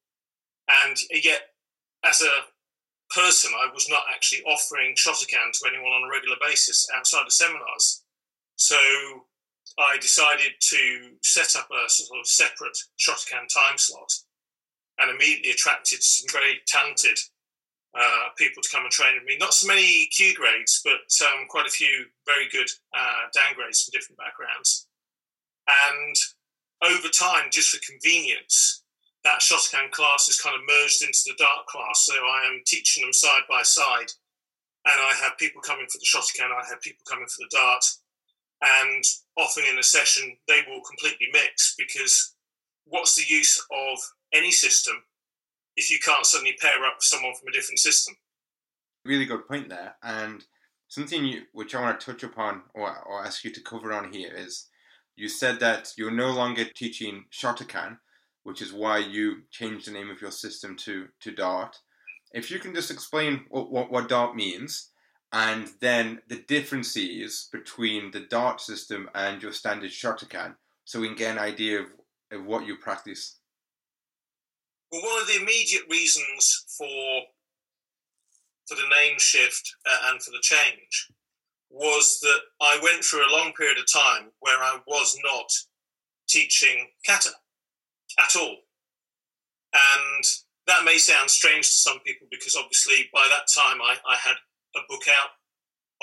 And 0.86 0.96
yet, 1.22 1.42
as 2.02 2.22
a 2.22 3.14
person, 3.14 3.52
I 3.54 3.70
was 3.74 3.90
not 3.90 4.04
actually 4.12 4.42
offering 4.44 4.94
Shotokan 4.94 5.52
to 5.52 5.68
anyone 5.68 5.92
on 5.92 6.08
a 6.08 6.10
regular 6.10 6.36
basis 6.42 6.88
outside 6.96 7.26
of 7.26 7.32
seminars. 7.32 8.04
So 8.56 8.76
I 9.78 9.96
decided 9.98 10.52
to 10.58 11.10
set 11.22 11.54
up 11.56 11.68
a 11.70 11.88
sort 11.88 12.18
of 12.18 12.26
separate 12.26 12.76
Shotokan 12.98 13.46
time 13.46 13.78
slot 13.78 14.12
and 14.98 15.10
immediately 15.10 15.52
attracted 15.52 16.02
some 16.02 16.26
very 16.32 16.60
talented 16.66 17.16
uh, 17.96 18.34
people 18.36 18.60
to 18.62 18.68
come 18.70 18.82
and 18.82 18.90
train 18.90 19.14
with 19.14 19.24
me. 19.24 19.36
Not 19.38 19.54
so 19.54 19.68
many 19.68 20.08
kyu 20.10 20.34
grades, 20.34 20.82
but 20.84 21.06
um, 21.26 21.46
quite 21.48 21.66
a 21.66 21.70
few 21.70 22.06
very 22.26 22.48
good 22.50 22.68
uh, 22.96 23.30
dan 23.32 23.54
grades 23.54 23.84
from 23.84 23.92
different 23.92 24.18
backgrounds. 24.18 24.88
And 25.68 26.16
over 26.82 27.08
time, 27.08 27.50
just 27.52 27.70
for 27.70 27.80
convenience, 27.86 28.82
that 29.24 29.40
Shotokan 29.40 29.90
class 29.90 30.26
has 30.26 30.40
kind 30.40 30.56
of 30.56 30.62
merged 30.66 31.02
into 31.02 31.22
the 31.26 31.34
Dart 31.38 31.66
class. 31.66 32.06
So 32.06 32.14
I 32.14 32.50
am 32.50 32.62
teaching 32.66 33.04
them 33.04 33.12
side 33.12 33.42
by 33.48 33.62
side. 33.62 34.10
And 34.86 34.94
I 34.94 35.12
have 35.22 35.38
people 35.38 35.60
coming 35.60 35.86
for 35.90 35.98
the 35.98 36.06
Shotokan, 36.06 36.50
I 36.50 36.66
have 36.68 36.80
people 36.80 37.04
coming 37.08 37.26
for 37.26 37.44
the 37.44 37.50
Dart. 37.56 37.84
And 38.60 39.04
often 39.36 39.64
in 39.70 39.78
a 39.78 39.82
session, 39.82 40.36
they 40.48 40.62
will 40.68 40.80
completely 40.82 41.28
mix 41.32 41.74
because 41.78 42.34
what's 42.86 43.14
the 43.14 43.32
use 43.32 43.64
of 43.72 43.98
any 44.32 44.50
system 44.50 44.96
if 45.76 45.90
you 45.90 45.98
can't 46.04 46.26
suddenly 46.26 46.56
pair 46.60 46.84
up 46.84 46.96
with 46.96 47.04
someone 47.04 47.34
from 47.34 47.48
a 47.48 47.52
different 47.52 47.78
system? 47.78 48.16
Really 49.04 49.26
good 49.26 49.46
point 49.46 49.68
there. 49.68 49.96
And 50.02 50.44
something 50.88 51.24
you, 51.24 51.42
which 51.52 51.74
I 51.74 51.80
want 51.80 52.00
to 52.00 52.06
touch 52.06 52.22
upon 52.24 52.62
or, 52.74 52.98
or 53.04 53.24
ask 53.24 53.44
you 53.44 53.52
to 53.52 53.60
cover 53.60 53.92
on 53.92 54.12
here 54.12 54.32
is 54.34 54.66
you 55.16 55.28
said 55.28 55.60
that 55.60 55.92
you're 55.96 56.10
no 56.10 56.30
longer 56.30 56.64
teaching 56.64 57.24
Shotokan, 57.32 57.98
which 58.42 58.60
is 58.60 58.72
why 58.72 58.98
you 58.98 59.42
changed 59.50 59.86
the 59.86 59.92
name 59.92 60.10
of 60.10 60.20
your 60.20 60.30
system 60.30 60.76
to, 60.76 61.06
to 61.20 61.30
Dart. 61.30 61.76
If 62.32 62.50
you 62.50 62.58
can 62.58 62.74
just 62.74 62.90
explain 62.90 63.44
what, 63.48 63.70
what, 63.70 63.90
what 63.90 64.08
Dart 64.08 64.34
means 64.34 64.90
and 65.32 65.68
then 65.80 66.20
the 66.28 66.42
differences 66.48 67.48
between 67.52 68.10
the 68.10 68.20
Dart 68.20 68.60
system 68.60 69.10
and 69.14 69.42
your 69.42 69.52
standard 69.52 69.90
Shotokan 69.90 70.54
so 70.84 71.00
we 71.00 71.08
can 71.08 71.16
get 71.16 71.32
an 71.32 71.38
idea 71.38 71.80
of, 71.80 71.86
of 72.32 72.46
what 72.46 72.66
you 72.66 72.76
practice. 72.76 73.38
Well, 74.90 75.02
one 75.02 75.20
of 75.20 75.28
the 75.28 75.36
immediate 75.36 75.84
reasons 75.90 76.64
for 76.76 77.22
for 78.66 78.74
the 78.74 78.88
name 79.00 79.18
shift 79.18 79.74
uh, 79.90 80.10
and 80.10 80.22
for 80.22 80.30
the 80.30 80.42
change 80.42 81.08
was 81.70 82.18
that 82.20 82.40
I 82.60 82.78
went 82.82 83.02
through 83.02 83.26
a 83.26 83.32
long 83.32 83.52
period 83.52 83.78
of 83.78 83.90
time 83.90 84.30
where 84.40 84.58
I 84.58 84.78
was 84.86 85.16
not 85.24 85.50
teaching 86.28 86.88
kata 87.06 87.30
at 88.18 88.36
all. 88.36 88.56
And 89.72 90.24
that 90.66 90.84
may 90.84 90.98
sound 90.98 91.30
strange 91.30 91.66
to 91.66 91.72
some 91.72 91.98
people 92.00 92.26
because 92.30 92.56
obviously 92.56 93.08
by 93.12 93.26
that 93.30 93.48
time 93.54 93.80
I, 93.82 93.96
I 94.06 94.16
had 94.16 94.36
a 94.78 94.86
book 94.88 95.02
out 95.08 95.30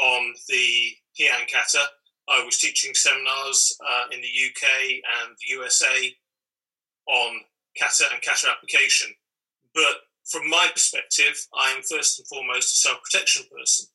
on 0.03 0.33
the 0.47 0.91
Heian 1.19 1.47
kata. 1.51 1.81
I 2.27 2.43
was 2.43 2.57
teaching 2.57 2.93
seminars 2.93 3.77
uh, 3.87 4.05
in 4.11 4.21
the 4.21 4.27
UK 4.27 4.67
and 4.91 5.35
the 5.39 5.55
USA 5.55 6.15
on 7.07 7.41
kata 7.77 8.05
and 8.11 8.21
kata 8.21 8.47
application. 8.49 9.13
But 9.73 9.97
from 10.25 10.49
my 10.49 10.69
perspective, 10.73 11.47
I 11.55 11.71
am 11.71 11.83
first 11.83 12.19
and 12.19 12.27
foremost 12.27 12.73
a 12.73 12.77
self 12.77 12.99
protection 13.03 13.43
person. 13.55 13.87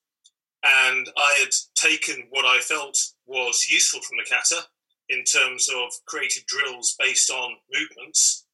And 0.63 1.09
I 1.17 1.39
had 1.41 1.53
taken 1.75 2.29
what 2.31 2.45
I 2.45 2.59
felt 2.61 2.97
was 3.27 3.67
useful 3.71 4.01
from 4.01 4.19
the 4.19 4.29
kata 4.29 4.67
in 5.09 5.25
terms 5.25 5.69
of 5.69 5.91
creative 6.07 6.45
drills 6.47 6.95
based 6.99 7.31
on 7.31 7.57
movements. 7.73 8.47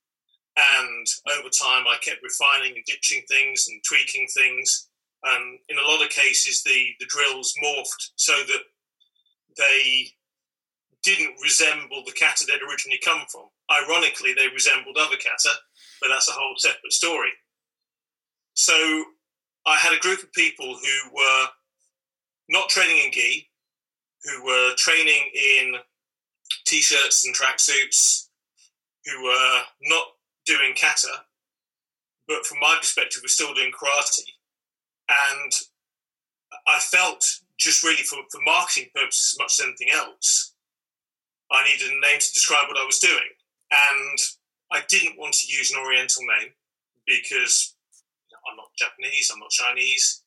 And 0.56 1.06
over 1.38 1.48
time, 1.50 1.84
I 1.86 1.96
kept 2.00 2.22
refining 2.22 2.76
and 2.76 2.84
ditching 2.86 3.22
things 3.28 3.66
and 3.68 3.82
tweaking 3.86 4.26
things. 4.34 4.88
And 5.26 5.58
in 5.68 5.76
a 5.76 5.88
lot 5.88 6.04
of 6.04 6.10
cases, 6.10 6.62
the, 6.62 6.90
the 7.00 7.06
drills 7.06 7.52
morphed 7.62 8.10
so 8.14 8.32
that 8.32 8.62
they 9.56 10.08
didn't 11.02 11.34
resemble 11.42 12.02
the 12.04 12.12
kata 12.12 12.44
they'd 12.46 12.62
originally 12.68 13.00
come 13.04 13.22
from. 13.30 13.46
Ironically, 13.70 14.34
they 14.34 14.46
resembled 14.48 14.96
other 14.96 15.16
kata, 15.16 15.50
but 16.00 16.08
that's 16.08 16.28
a 16.28 16.32
whole 16.32 16.54
separate 16.56 16.92
story. 16.92 17.30
So 18.54 19.04
I 19.66 19.76
had 19.76 19.92
a 19.92 20.00
group 20.00 20.22
of 20.22 20.32
people 20.32 20.66
who 20.66 21.10
were 21.12 21.46
not 22.48 22.68
training 22.68 22.98
in 23.04 23.12
gi, 23.12 23.48
who 24.24 24.44
were 24.44 24.74
training 24.76 25.30
in 25.34 25.74
t-shirts 26.66 27.26
and 27.26 27.34
tracksuits, 27.34 28.28
who 29.04 29.24
were 29.24 29.60
not 29.82 30.06
doing 30.44 30.74
kata, 30.80 31.24
but 32.28 32.46
from 32.46 32.60
my 32.60 32.76
perspective, 32.80 33.22
were 33.22 33.28
still 33.28 33.54
doing 33.54 33.72
karate. 33.72 34.22
And 35.08 35.52
I 36.66 36.78
felt 36.78 37.24
just 37.58 37.82
really 37.82 38.02
for, 38.02 38.18
for 38.30 38.40
marketing 38.44 38.90
purposes 38.94 39.34
as 39.34 39.38
much 39.38 39.60
as 39.60 39.66
anything 39.66 39.90
else, 39.94 40.54
I 41.50 41.64
needed 41.64 41.92
a 41.92 42.00
name 42.00 42.18
to 42.18 42.32
describe 42.34 42.68
what 42.68 42.78
I 42.78 42.84
was 42.84 42.98
doing. 42.98 43.30
And 43.70 44.18
I 44.72 44.82
didn't 44.88 45.18
want 45.18 45.34
to 45.34 45.52
use 45.52 45.72
an 45.72 45.78
Oriental 45.78 46.22
name 46.22 46.52
because 47.06 47.74
I'm 48.48 48.56
not 48.56 48.74
Japanese, 48.78 49.30
I'm 49.32 49.40
not 49.40 49.50
Chinese. 49.50 50.22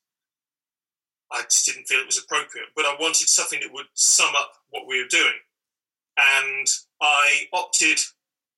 I 1.32 1.44
just 1.44 1.66
didn't 1.66 1.86
feel 1.86 2.00
it 2.00 2.08
was 2.08 2.18
appropriate. 2.18 2.68
But 2.76 2.86
I 2.86 2.96
wanted 3.00 3.28
something 3.28 3.60
that 3.62 3.74
would 3.74 3.86
sum 3.94 4.34
up 4.36 4.54
what 4.70 4.88
we 4.88 5.02
were 5.02 5.10
doing. 5.10 5.40
And 6.18 6.68
I 7.02 7.44
opted 7.54 8.00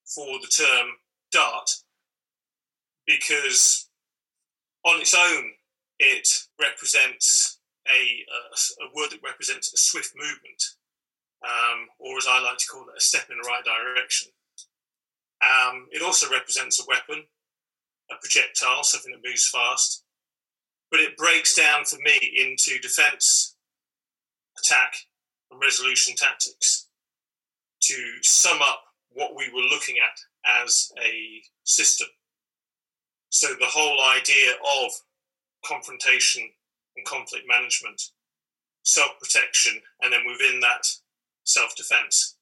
for 0.06 0.40
the 0.40 0.48
term 0.48 0.88
Dart 1.32 1.70
because 3.06 3.90
on 4.86 5.02
its 5.02 5.14
own, 5.14 5.52
it 6.02 6.28
represents 6.60 7.60
a, 7.88 8.02
a, 8.02 8.86
a 8.86 8.88
word 8.96 9.12
that 9.12 9.22
represents 9.24 9.72
a 9.72 9.78
swift 9.78 10.14
movement 10.18 10.62
um, 11.44 11.88
or 12.00 12.18
as 12.18 12.28
I 12.30 12.40
like 12.42 12.58
to 12.58 12.68
call 12.68 12.84
it, 12.84 12.98
a 12.98 13.02
step 13.02 13.26
in 13.30 13.38
the 13.38 13.48
right 13.48 13.64
direction. 13.64 14.30
Um, 15.42 15.88
it 15.92 16.04
also 16.04 16.30
represents 16.30 16.80
a 16.80 16.86
weapon, 16.88 17.26
a 18.12 18.16
projectile, 18.22 18.84
something 18.84 19.12
that 19.12 19.28
moves 19.28 19.50
fast, 19.50 20.04
but 20.92 21.00
it 21.00 21.18
breaks 21.18 21.56
down 21.56 21.86
for 21.86 21.98
me 21.98 22.20
into 22.38 22.80
defense, 22.80 23.56
attack, 24.60 24.94
and 25.50 25.62
resolution 25.62 26.16
tactics 26.16 26.88
to 27.82 27.96
sum 28.22 28.60
up 28.62 28.84
what 29.10 29.36
we 29.36 29.50
were 29.52 29.68
looking 29.68 29.96
at 29.98 30.62
as 30.64 30.92
a 31.04 31.42
system. 31.64 32.08
So 33.30 33.48
the 33.48 33.66
whole 33.66 34.00
idea 34.02 34.52
of 34.84 34.92
confrontation 35.66 36.50
and 36.96 37.06
conflict 37.06 37.46
management, 37.48 38.02
self 38.84 39.12
protection, 39.20 39.82
and 40.02 40.12
then 40.12 40.22
within 40.26 40.60
that, 40.62 40.86
self 41.44 41.76
defense. 41.76 42.38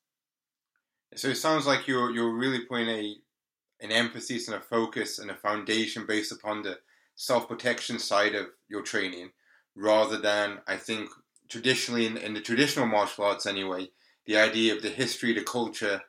So 1.15 1.29
it 1.29 1.35
sounds 1.35 1.65
like 1.65 1.87
you're 1.87 2.11
you're 2.11 2.33
really 2.33 2.65
putting 2.65 2.89
a 2.89 3.15
an 3.81 3.91
emphasis 3.91 4.47
and 4.47 4.57
a 4.57 4.61
focus 4.61 5.19
and 5.19 5.31
a 5.31 5.35
foundation 5.35 6.05
based 6.07 6.31
upon 6.31 6.63
the 6.63 6.79
self 7.15 7.47
protection 7.47 7.99
side 7.99 8.35
of 8.35 8.47
your 8.67 8.81
training, 8.81 9.31
rather 9.75 10.17
than 10.17 10.59
I 10.67 10.77
think 10.77 11.09
traditionally 11.49 12.05
in, 12.05 12.17
in 12.17 12.33
the 12.33 12.41
traditional 12.41 12.85
martial 12.85 13.25
arts 13.25 13.45
anyway, 13.45 13.89
the 14.25 14.37
idea 14.37 14.75
of 14.75 14.81
the 14.81 14.89
history, 14.89 15.33
the 15.33 15.41
culture, 15.41 16.01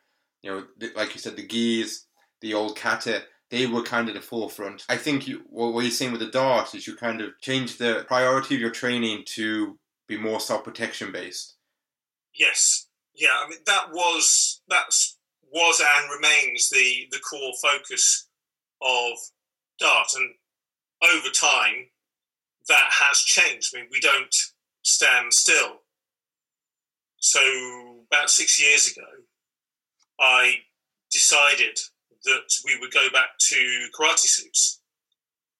you 0.43 0.51
know, 0.51 0.65
the, 0.79 0.93
like 0.95 1.15
you 1.15 1.21
said, 1.21 1.37
the 1.37 1.47
gis, 1.47 2.07
the 2.43 2.55
old 2.55 2.77
kata, 2.77 3.23
they 3.51 3.67
were 3.67 3.83
kind 3.83 4.09
of 4.09 4.15
the 4.15 4.21
forefront. 4.21 4.85
I 4.89 4.97
think 4.97 5.27
you, 5.27 5.43
what 5.49 5.81
you're 5.83 5.91
saying 5.91 6.13
with 6.13 6.21
the 6.21 6.31
dart 6.31 6.75
is 6.75 6.87
you 6.87 6.95
kind 6.97 7.21
of 7.21 7.39
change 7.41 7.77
the 7.77 8.05
priority 8.07 8.55
of 8.55 8.61
your 8.61 8.71
training 8.71 9.25
to 9.35 9.79
be 10.09 10.17
more 10.17 10.41
self 10.41 10.65
protection 10.65 11.13
based. 11.13 11.57
Yes, 12.35 12.87
yeah. 13.15 13.35
I 13.45 13.49
mean 13.49 13.59
that 13.67 13.91
was 13.93 14.63
that's 14.69 15.19
was 15.53 15.81
and 15.81 16.11
remains 16.11 16.71
the 16.71 17.09
the 17.11 17.19
core 17.19 17.53
focus 17.61 18.29
of 18.81 19.19
dart, 19.79 20.09
and 20.17 20.35
over 21.03 21.29
time 21.29 21.89
that 22.69 22.89
has 22.91 23.19
changed. 23.19 23.75
I 23.75 23.81
mean, 23.81 23.89
we 23.91 24.01
don't 24.01 24.35
stand 24.83 25.33
still. 25.33 25.83
So 27.19 28.05
about 28.11 28.31
six 28.31 28.61
years 28.63 28.89
ago, 28.89 29.07
I 30.19 30.61
decided 31.11 31.79
that 32.25 32.53
we 32.65 32.79
would 32.79 32.93
go 32.93 33.09
back 33.13 33.39
to 33.39 33.89
karate 33.97 34.19
suits. 34.19 34.81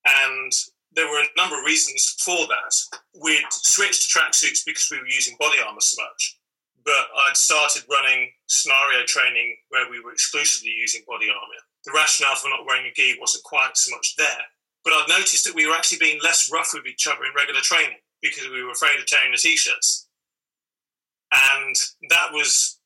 And 0.05 0.51
there 0.93 1.07
were 1.07 1.21
a 1.21 1.37
number 1.37 1.57
of 1.57 1.65
reasons 1.65 2.15
for 2.23 2.47
that. 2.47 2.73
We'd 3.21 3.45
switched 3.51 4.09
to 4.09 4.19
tracksuits 4.19 4.65
because 4.65 4.89
we 4.91 4.99
were 4.99 5.07
using 5.07 5.37
body 5.39 5.57
armor 5.65 5.81
so 5.81 6.01
much. 6.01 6.37
But 6.83 7.07
I'd 7.27 7.37
started 7.37 7.83
running 7.89 8.31
scenario 8.47 9.05
training 9.05 9.55
where 9.69 9.89
we 9.89 10.01
were 10.01 10.11
exclusively 10.11 10.71
using 10.71 11.03
body 11.07 11.27
armor. 11.29 11.61
The 11.85 11.93
rationale 11.93 12.35
for 12.35 12.49
not 12.49 12.65
wearing 12.65 12.87
a 12.87 12.93
gi 12.93 13.17
wasn't 13.19 13.43
quite 13.43 13.77
so 13.77 13.95
much 13.95 14.15
there. 14.17 14.45
But 14.83 14.93
I'd 14.93 15.09
noticed 15.09 15.45
that 15.45 15.55
we 15.55 15.67
were 15.67 15.75
actually 15.75 15.99
being 15.99 16.19
less 16.23 16.51
rough 16.51 16.71
with 16.73 16.87
each 16.87 17.07
other 17.07 17.23
in 17.23 17.33
regular 17.35 17.61
training 17.61 18.01
because 18.21 18.49
we 18.49 18.63
were 18.63 18.71
afraid 18.71 18.99
of 18.99 19.05
tearing 19.05 19.31
the 19.31 19.37
t 19.37 19.55
shirts. 19.55 20.07
And 21.31 21.75
that 22.09 22.33
was 22.33 22.79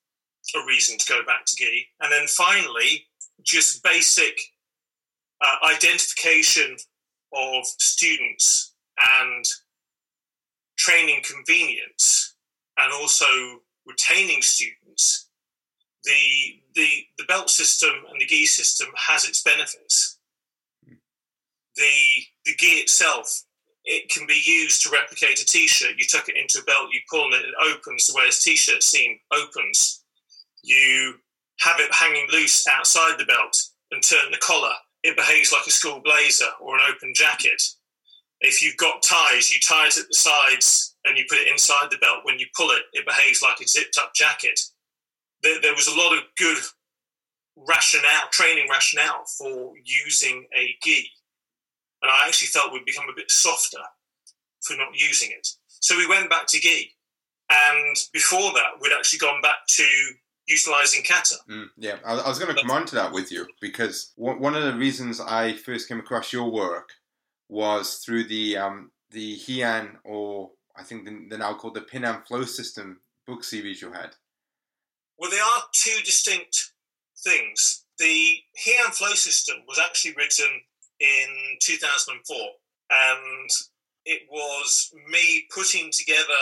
a 0.56 0.66
reason 0.68 0.98
to 0.98 1.06
go 1.12 1.24
back 1.26 1.46
to 1.46 1.56
gi. 1.56 1.88
And 2.02 2.12
then 2.12 2.28
finally, 2.28 3.08
just 3.46 3.84
basic 3.84 4.40
uh, 5.42 5.68
identification 5.74 6.78
of 7.34 7.66
students 7.66 8.74
and 9.20 9.46
training 10.78 11.22
convenience 11.24 12.36
and 12.78 12.92
also 12.94 13.26
retaining 13.86 14.42
students 14.42 15.26
the 16.06 16.62
the 16.76 16.88
the 17.18 17.26
belt 17.26 17.50
system 17.50 17.92
and 18.12 18.22
the 18.22 18.26
gi 18.26 18.46
system 18.46 18.88
has 18.96 19.28
its 19.28 19.42
benefits. 19.42 20.20
The 21.76 21.92
the 22.46 22.54
gi 22.58 22.68
itself 22.68 23.44
it 23.84 24.10
can 24.10 24.26
be 24.26 24.42
used 24.44 24.82
to 24.82 24.90
replicate 24.90 25.40
a 25.40 25.46
t-shirt. 25.46 25.94
You 25.98 26.06
tuck 26.12 26.28
it 26.28 26.38
into 26.38 26.60
a 26.60 26.64
belt 26.64 26.90
you 26.94 27.02
pull 27.10 27.34
it 27.34 27.46
it 27.46 27.54
opens. 27.62 28.08
The 28.08 28.16
way 28.16 28.28
a 28.28 28.32
t-shirt 28.32 28.82
seam 28.82 29.20
opens 29.34 30.04
you 30.64 31.16
have 31.60 31.80
it 31.80 31.94
hanging 31.94 32.28
loose 32.32 32.68
outside 32.68 33.18
the 33.18 33.26
belt 33.26 33.56
and 33.92 34.04
turn 34.04 34.32
the 34.32 34.38
collar, 34.38 34.74
it 35.04 35.16
behaves 35.16 35.52
like 35.52 35.68
a 35.68 35.72
school 35.72 36.02
blazer 36.04 36.50
or 36.62 36.76
an 36.76 36.82
open 36.90 37.14
jacket. 37.16 37.62
If 38.42 38.62
you've 38.62 38.78
got 38.78 39.04
ties, 39.04 39.52
you 39.52 39.60
tie 39.68 39.88
it 39.88 39.98
at 39.98 40.08
the 40.08 40.16
sides 40.16 40.96
and 41.06 41.18
you 41.18 41.26
put 41.30 41.40
it 41.40 41.48
inside 41.48 41.90
the 41.90 41.98
belt. 41.98 42.20
When 42.24 42.40
you 42.40 42.48
pull 42.56 42.72
it, 42.72 42.84
it 42.94 43.06
behaves 43.06 43.42
like 43.42 43.60
a 43.62 43.68
zipped 43.68 43.98
up 43.98 44.14
jacket. 44.16 44.60
There, 45.44 45.62
there 45.62 45.74
was 45.74 45.88
a 45.88 45.98
lot 45.98 46.18
of 46.18 46.24
good 46.38 46.58
rationale, 47.56 48.30
training 48.32 48.68
rationale 48.70 49.24
for 49.38 49.74
using 49.84 50.46
a 50.58 50.76
gi. 50.84 51.10
And 52.02 52.12
I 52.12 52.28
actually 52.28 52.50
felt 52.50 52.74
we'd 52.74 52.86
become 52.86 53.10
a 53.10 53.16
bit 53.16 53.32
softer 53.32 53.82
for 54.62 54.76
not 54.76 54.90
using 54.94 55.32
it. 55.32 55.48
So 55.68 55.96
we 55.98 56.08
went 56.08 56.30
back 56.30 56.48
to 56.48 56.60
gi. 56.60 56.92
And 57.50 57.96
before 58.12 58.52
that, 58.54 58.82
we'd 58.82 58.92
actually 58.92 59.20
gone 59.20 59.42
back 59.42 59.60
to 59.70 59.88
utilizing 60.48 61.04
kata. 61.04 61.36
Mm, 61.50 61.68
yeah, 61.78 61.98
I, 62.06 62.14
I 62.16 62.30
was 62.30 62.40
going 62.40 62.54
to 62.56 62.62
come 62.62 62.72
on 62.72 62.86
to 62.88 62.96
that 62.96 63.12
with 63.12 63.32
you 63.32 63.48
because 63.62 64.14
one 64.16 64.56
of 64.56 64.64
the 64.64 64.76
reasons 64.76 65.20
I 65.20 65.54
first 65.54 65.88
came 65.88 66.00
across 66.00 66.32
your 66.32 66.52
work 66.52 66.90
was 67.50 67.96
through 67.98 68.26
the 68.26 68.58
um, 68.58 68.92
the 69.12 69.38
Heian 69.38 69.98
or 70.04 70.52
I 70.78 70.84
think 70.84 71.08
they're 71.30 71.40
now 71.40 71.54
called 71.54 71.76
the 71.76 71.82
Pinan 71.82 72.26
Flow 72.28 72.44
System 72.44 73.00
book 73.26 73.44
series 73.44 73.82
you 73.82 73.92
had. 73.92 74.12
Well, 75.18 75.32
they 75.32 75.40
are 75.40 75.64
two 75.74 76.02
distinct 76.04 76.74
things. 77.24 77.86
The 77.98 78.38
Heian 78.60 78.94
Flow 78.94 79.14
System 79.14 79.58
was 79.68 79.80
actually 79.80 80.16
written 80.16 80.50
in 81.00 81.58
2004, 81.62 82.38
and 82.90 83.50
it 84.06 84.24
was 84.30 84.92
me 85.10 85.46
putting 85.54 85.92
together 85.92 86.42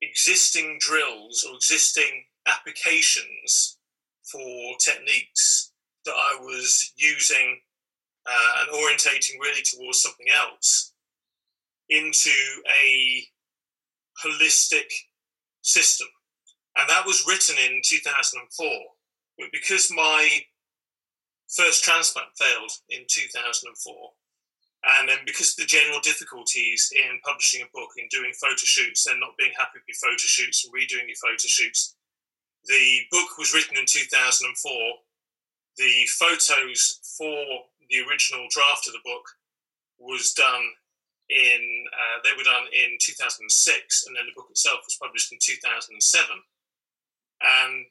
existing 0.00 0.78
drills 0.80 1.44
or 1.48 1.56
existing 1.56 2.24
applications 2.46 3.78
for 4.24 4.74
techniques 4.80 5.72
that 6.04 6.14
I 6.14 6.38
was 6.40 6.92
using 6.96 7.60
uh, 8.26 8.52
and 8.60 8.70
orientating 8.70 9.40
really 9.40 9.62
towards 9.62 10.00
something 10.00 10.26
else 10.34 10.92
into 11.88 12.30
a 12.84 13.24
holistic 14.24 14.90
system. 15.62 16.08
And 16.76 16.88
that 16.88 17.06
was 17.06 17.24
written 17.26 17.56
in 17.58 17.82
2004. 17.84 18.68
But 19.38 19.48
because 19.52 19.92
my 19.94 20.28
first 21.48 21.84
transplant 21.84 22.28
failed 22.38 22.72
in 22.88 23.04
2004, 23.08 23.94
and 24.82 25.08
then 25.08 25.18
because 25.24 25.54
the 25.54 25.64
general 25.64 26.00
difficulties 26.02 26.90
in 26.94 27.20
publishing 27.24 27.62
a 27.62 27.70
book, 27.72 27.90
in 27.96 28.08
doing 28.10 28.32
photo 28.40 28.56
shoots, 28.56 29.06
and 29.06 29.20
not 29.20 29.36
being 29.38 29.52
happy 29.56 29.78
with 29.78 29.86
your 29.86 30.10
photo 30.10 30.26
shoots 30.26 30.64
and 30.64 30.74
redoing 30.74 31.06
your 31.06 31.22
photo 31.22 31.46
shoots, 31.46 31.94
the 32.66 33.00
book 33.10 33.38
was 33.38 33.54
written 33.54 33.76
in 33.76 33.86
2004. 33.86 34.48
The 35.78 36.04
photos 36.18 37.00
for 37.16 37.66
the 37.88 38.04
original 38.08 38.46
draft 38.50 38.86
of 38.86 38.92
the 38.92 39.04
book 39.04 39.24
was 39.98 40.32
done 40.32 40.70
in 41.30 41.62
uh, 41.88 42.20
they 42.24 42.36
were 42.36 42.44
done 42.44 42.68
in 42.72 42.98
2006, 43.00 43.48
and 44.06 44.16
then 44.16 44.26
the 44.26 44.36
book 44.36 44.50
itself 44.50 44.84
was 44.84 44.98
published 45.00 45.32
in 45.32 45.38
2007. 45.40 45.96
And 47.40 47.86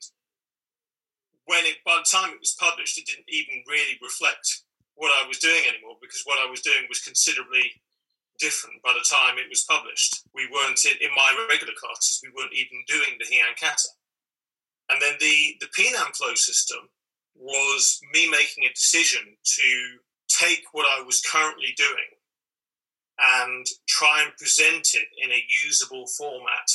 when 1.45 1.65
it 1.65 1.81
by 1.84 1.99
the 1.99 2.07
time 2.07 2.31
it 2.31 2.43
was 2.43 2.55
published, 2.60 2.97
it 2.97 3.07
didn't 3.07 3.27
even 3.27 3.63
really 3.67 3.97
reflect 4.01 4.63
what 4.95 5.12
I 5.17 5.27
was 5.27 5.39
doing 5.39 5.65
anymore 5.65 5.97
because 5.99 6.21
what 6.25 6.38
I 6.38 6.49
was 6.49 6.62
doing 6.62 6.86
was 6.88 7.01
considerably 7.01 7.81
different 8.38 8.81
by 8.81 8.93
the 8.93 9.05
time 9.05 9.38
it 9.38 9.49
was 9.49 9.65
published. 9.65 10.21
We 10.34 10.45
weren't 10.51 10.84
in, 10.86 10.97
in 11.01 11.12
my 11.15 11.29
regular 11.49 11.73
classes, 11.77 12.21
we 12.21 12.29
weren't 12.29 12.53
even 12.53 12.86
doing 12.88 13.17
the 13.17 13.25
Heian 13.25 13.57
Kata. 13.57 13.89
And 14.91 15.01
then 15.01 15.13
the, 15.19 15.56
the 15.62 15.67
Pinan 15.67 16.13
flow 16.15 16.36
system 16.36 16.89
was 17.36 17.99
me 18.13 18.30
making 18.30 18.65
a 18.65 18.73
decision 18.73 19.21
to 19.41 19.97
take 20.27 20.63
what 20.73 20.86
I 20.86 21.01
was 21.01 21.21
currently 21.21 21.73
doing 21.77 22.12
and 23.19 23.65
try 23.88 24.23
and 24.23 24.36
present 24.38 24.89
it 24.93 25.08
in 25.23 25.32
a 25.32 25.45
usable 25.65 26.06
format 26.17 26.67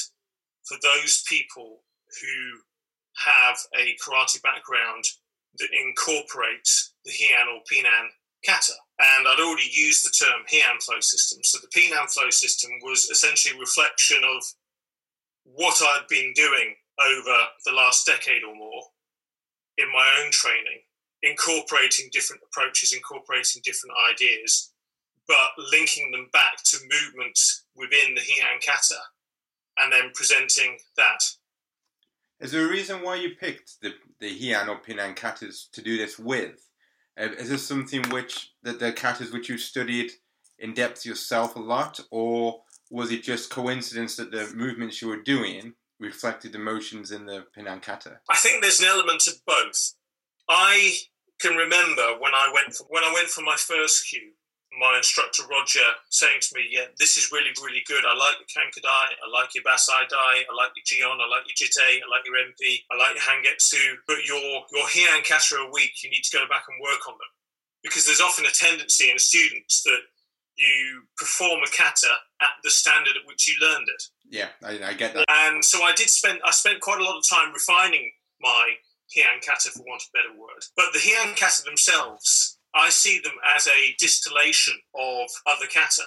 for 0.64 0.78
those 0.82 1.22
people 1.28 1.82
who 2.20 2.58
have 3.24 3.58
a 3.78 3.96
karate 4.02 4.42
background 4.42 5.04
that 5.58 5.68
incorporates 5.72 6.94
the 7.04 7.12
Heian 7.12 7.46
or 7.54 7.60
Pinan 7.70 8.08
kata. 8.44 8.72
And 8.98 9.28
I'd 9.28 9.40
already 9.40 9.68
used 9.72 10.04
the 10.04 10.24
term 10.24 10.42
Heian 10.50 10.82
flow 10.82 11.00
system. 11.00 11.40
So 11.42 11.58
the 11.58 11.68
Pinan 11.68 12.06
flow 12.08 12.30
system 12.30 12.70
was 12.82 13.10
essentially 13.10 13.56
a 13.56 13.60
reflection 13.60 14.22
of 14.24 14.42
what 15.44 15.80
I'd 15.82 16.08
been 16.08 16.32
doing 16.34 16.74
over 17.00 17.36
the 17.64 17.72
last 17.72 18.06
decade 18.06 18.42
or 18.42 18.54
more 18.54 18.82
in 19.78 19.90
my 19.92 20.22
own 20.22 20.30
training, 20.30 20.80
incorporating 21.22 22.08
different 22.12 22.42
approaches, 22.46 22.92
incorporating 22.92 23.62
different 23.64 23.94
ideas, 24.12 24.72
but 25.28 25.50
linking 25.72 26.10
them 26.10 26.28
back 26.32 26.62
to 26.64 26.78
movements 26.82 27.64
within 27.74 28.14
the 28.14 28.20
Heian 28.20 28.64
Kata 28.64 29.00
and 29.78 29.92
then 29.92 30.10
presenting 30.14 30.78
that. 30.96 31.20
Is 32.40 32.52
there 32.52 32.66
a 32.66 32.70
reason 32.70 33.02
why 33.02 33.16
you 33.16 33.30
picked 33.38 33.80
the, 33.80 33.94
the 34.20 34.28
Heian 34.28 34.68
or 34.68 34.78
Pinan 34.78 35.14
katas 35.14 35.70
to 35.72 35.82
do 35.82 35.96
this 35.96 36.18
with? 36.18 36.68
Uh, 37.18 37.28
is 37.38 37.48
this 37.48 37.66
something 37.66 38.02
which 38.10 38.52
the, 38.62 38.72
the 38.72 38.92
katas 38.92 39.32
which 39.32 39.48
you 39.48 39.56
studied 39.56 40.12
in 40.58 40.74
depth 40.74 41.04
yourself 41.04 41.56
a 41.56 41.60
lot, 41.60 42.00
or 42.10 42.60
was 42.90 43.10
it 43.10 43.22
just 43.22 43.50
coincidence 43.50 44.16
that 44.16 44.30
the 44.30 44.52
movements 44.54 45.00
you 45.00 45.08
were 45.08 45.22
doing 45.22 45.74
reflected 45.98 46.54
emotions 46.54 47.10
in 47.10 47.26
the 47.26 47.46
Pinan 47.56 47.80
Kata? 47.80 48.20
I 48.28 48.36
think 48.36 48.62
there's 48.62 48.80
an 48.80 48.86
element 48.86 49.26
of 49.26 49.34
both. 49.46 49.94
I 50.48 50.98
can 51.40 51.56
remember 51.56 52.18
when 52.18 52.34
I 52.34 52.50
went 52.52 52.74
for, 52.74 52.84
when 52.88 53.04
I 53.04 53.12
went 53.12 53.28
for 53.28 53.42
my 53.42 53.56
first 53.56 54.08
kyu, 54.08 54.32
my 54.78 54.98
instructor 54.98 55.42
Roger 55.48 55.88
saying 56.10 56.40
to 56.42 56.50
me, 56.54 56.68
"Yeah, 56.70 56.92
this 56.98 57.16
is 57.16 57.32
really 57.32 57.52
really 57.62 57.82
good. 57.86 58.04
I 58.04 58.14
like 58.14 58.36
your 58.36 58.50
Kankudai, 58.52 59.06
I 59.16 59.26
like 59.32 59.54
your 59.54 59.64
Bassai 59.64 60.06
Dai, 60.08 60.44
I 60.44 60.52
like 60.52 60.72
your 60.76 60.84
Jion, 60.84 61.16
I 61.16 61.26
like 61.28 61.48
your 61.48 61.56
Jite, 61.56 62.02
I 62.02 62.06
like 62.12 62.26
your 62.26 62.36
Empi, 62.36 62.84
I 62.90 62.96
like 62.96 63.16
your 63.16 63.24
Hangetsu. 63.24 63.96
But 64.06 64.24
your 64.26 64.64
your 64.72 64.86
Heian 64.86 65.24
Kata 65.26 65.56
a 65.56 65.70
weak, 65.72 66.02
you 66.04 66.10
need 66.10 66.24
to 66.24 66.36
go 66.36 66.44
back 66.48 66.64
and 66.68 66.76
work 66.82 67.08
on 67.08 67.14
them 67.14 67.32
because 67.82 68.04
there's 68.04 68.20
often 68.20 68.44
a 68.44 68.50
tendency 68.50 69.10
in 69.10 69.18
students 69.18 69.82
that 69.84 70.00
you 70.56 71.02
perform 71.16 71.60
a 71.62 71.70
kata 71.70 72.10
at 72.40 72.58
the 72.64 72.70
standard 72.70 73.14
at 73.16 73.26
which 73.26 73.48
you 73.48 73.54
learned 73.60 73.86
it. 73.88 74.02
Yeah, 74.28 74.48
I, 74.64 74.80
I 74.82 74.94
get 74.94 75.14
that. 75.14 75.24
And 75.28 75.64
so 75.64 75.82
I 75.82 75.92
did 75.92 76.10
spend 76.10 76.40
I 76.44 76.50
spent 76.50 76.80
quite 76.80 77.00
a 77.00 77.04
lot 77.04 77.16
of 77.16 77.24
time 77.28 77.52
refining 77.52 78.10
my 78.40 78.74
Heian 79.16 79.44
kata, 79.44 79.70
for 79.70 79.84
want 79.84 80.02
of 80.02 80.08
a 80.08 80.18
better 80.18 80.40
word. 80.40 80.64
But 80.76 80.86
the 80.92 80.98
Heian 80.98 81.38
kata 81.38 81.62
themselves 81.62 82.56
I 82.76 82.90
see 82.90 83.18
them 83.18 83.32
as 83.56 83.66
a 83.66 83.96
distillation 83.98 84.74
of 84.94 85.30
other 85.46 85.66
kata. 85.72 86.02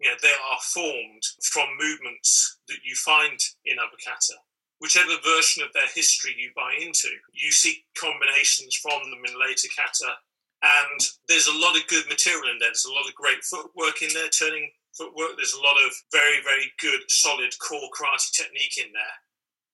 You 0.00 0.08
know, 0.08 0.16
they 0.22 0.32
are 0.32 0.60
formed 0.62 1.22
from 1.42 1.76
movements 1.78 2.58
that 2.68 2.80
you 2.84 2.94
find 2.94 3.38
in 3.66 3.78
other 3.78 4.00
kata. 4.02 4.34
Whichever 4.78 5.12
version 5.24 5.62
of 5.62 5.72
their 5.72 5.88
history 5.94 6.34
you 6.36 6.50
buy 6.56 6.74
into, 6.80 7.08
you 7.32 7.52
see 7.52 7.84
combinations 7.98 8.76
from 8.76 9.02
them 9.04 9.24
in 9.26 9.38
later 9.38 9.68
kata. 9.76 10.16
And 10.62 11.00
there's 11.28 11.48
a 11.48 11.58
lot 11.58 11.76
of 11.76 11.86
good 11.86 12.08
material 12.08 12.50
in 12.50 12.58
there. 12.58 12.68
There's 12.68 12.88
a 12.88 12.92
lot 12.92 13.08
of 13.08 13.14
great 13.14 13.44
footwork 13.44 14.00
in 14.00 14.08
there, 14.14 14.28
turning 14.28 14.70
footwork. 14.96 15.36
There's 15.36 15.54
a 15.54 15.62
lot 15.62 15.76
of 15.84 15.92
very, 16.12 16.42
very 16.42 16.72
good, 16.80 17.00
solid 17.08 17.52
core 17.58 17.90
karate 17.94 18.32
technique 18.32 18.78
in 18.78 18.92
there. 18.92 19.16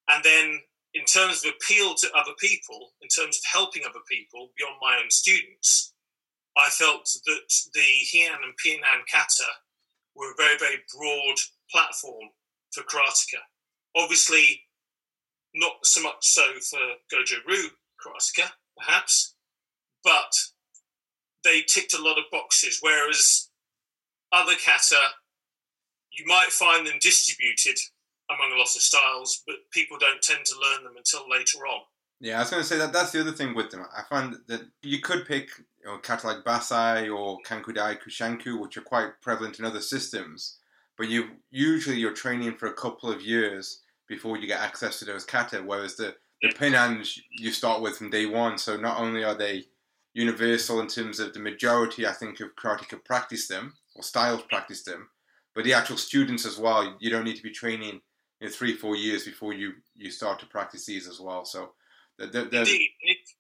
And 0.08 0.24
then 0.24 0.60
in 0.94 1.04
terms 1.04 1.44
of 1.44 1.52
appeal 1.54 1.94
to 1.94 2.12
other 2.14 2.32
people, 2.38 2.92
in 3.00 3.08
terms 3.08 3.38
of 3.38 3.42
helping 3.52 3.82
other 3.84 4.02
people 4.10 4.50
beyond 4.58 4.76
my 4.80 4.98
own 4.98 5.10
students, 5.10 5.94
I 6.56 6.68
felt 6.68 7.08
that 7.24 7.48
the 7.72 7.88
Heian 8.12 8.44
and 8.44 8.54
Pinan 8.62 9.04
kata 9.10 9.48
were 10.14 10.32
a 10.32 10.36
very, 10.36 10.58
very 10.58 10.78
broad 10.94 11.38
platform 11.70 12.28
for 12.72 12.82
karateka. 12.82 13.40
Obviously, 13.96 14.60
not 15.54 15.84
so 15.84 16.02
much 16.02 16.16
so 16.20 16.42
for 16.70 16.80
Goju 17.12 17.38
Ryu 17.46 17.68
karateka, 18.04 18.50
perhaps, 18.76 19.34
but 20.04 20.32
they 21.44 21.62
ticked 21.62 21.94
a 21.94 22.02
lot 22.02 22.18
of 22.18 22.24
boxes, 22.30 22.78
whereas 22.80 23.48
other 24.32 24.54
kata, 24.64 24.96
you 26.10 26.24
might 26.26 26.50
find 26.50 26.86
them 26.86 26.98
distributed 27.00 27.78
among 28.30 28.52
a 28.52 28.58
lot 28.58 28.76
of 28.76 28.82
styles, 28.82 29.42
but 29.46 29.56
people 29.72 29.98
don't 29.98 30.22
tend 30.22 30.44
to 30.44 30.54
learn 30.60 30.84
them 30.84 30.94
until 30.96 31.28
later 31.28 31.58
on. 31.66 31.82
Yeah, 32.20 32.36
I 32.36 32.40
was 32.40 32.50
going 32.50 32.62
to 32.62 32.68
say 32.68 32.78
that 32.78 32.92
that's 32.92 33.10
the 33.10 33.20
other 33.20 33.32
thing 33.32 33.54
with 33.54 33.70
them. 33.70 33.84
I 33.96 34.02
find 34.08 34.36
that 34.46 34.62
you 34.82 35.00
could 35.00 35.26
pick 35.26 35.50
you 35.80 35.86
know, 35.86 35.98
kata 35.98 36.26
like 36.26 36.44
Bassai 36.44 37.12
or 37.14 37.38
Kankudai 37.44 37.98
Kushanku, 38.00 38.60
which 38.60 38.76
are 38.76 38.82
quite 38.82 39.20
prevalent 39.20 39.58
in 39.58 39.64
other 39.64 39.80
systems, 39.80 40.58
but 40.96 41.08
you 41.08 41.30
usually 41.50 41.96
you're 41.96 42.12
training 42.12 42.56
for 42.56 42.68
a 42.68 42.74
couple 42.74 43.10
of 43.10 43.22
years 43.22 43.80
before 44.08 44.36
you 44.36 44.46
get 44.46 44.60
access 44.60 45.00
to 45.00 45.04
those 45.04 45.24
kata, 45.24 45.62
whereas 45.64 45.96
the 45.96 46.14
the 46.42 46.48
pinans 46.50 47.18
you 47.30 47.50
start 47.52 47.82
with 47.82 47.96
from 47.96 48.10
day 48.10 48.26
one. 48.26 48.58
So 48.58 48.76
not 48.76 49.00
only 49.00 49.24
are 49.24 49.34
they 49.34 49.64
universal 50.14 50.80
in 50.80 50.88
terms 50.88 51.18
of 51.18 51.32
the 51.32 51.40
majority, 51.40 52.06
I 52.06 52.12
think, 52.12 52.40
of 52.40 52.54
karateka 52.56 53.04
practice 53.04 53.48
them 53.48 53.74
or 53.94 54.02
styles 54.02 54.42
practice 54.42 54.82
them, 54.84 55.08
but 55.54 55.64
the 55.64 55.74
actual 55.74 55.96
students 55.96 56.46
as 56.46 56.58
well. 56.58 56.96
You 57.00 57.10
don't 57.10 57.24
need 57.24 57.36
to 57.36 57.42
be 57.42 57.50
training 57.50 58.00
in 58.40 58.48
three, 58.50 58.74
four 58.74 58.96
years 58.96 59.24
before 59.24 59.52
you 59.52 59.72
you 59.94 60.10
start 60.10 60.38
to 60.40 60.46
practice 60.46 60.86
these 60.86 61.08
as 61.08 61.20
well. 61.20 61.44
So, 61.44 61.72
indeed, 62.18 62.90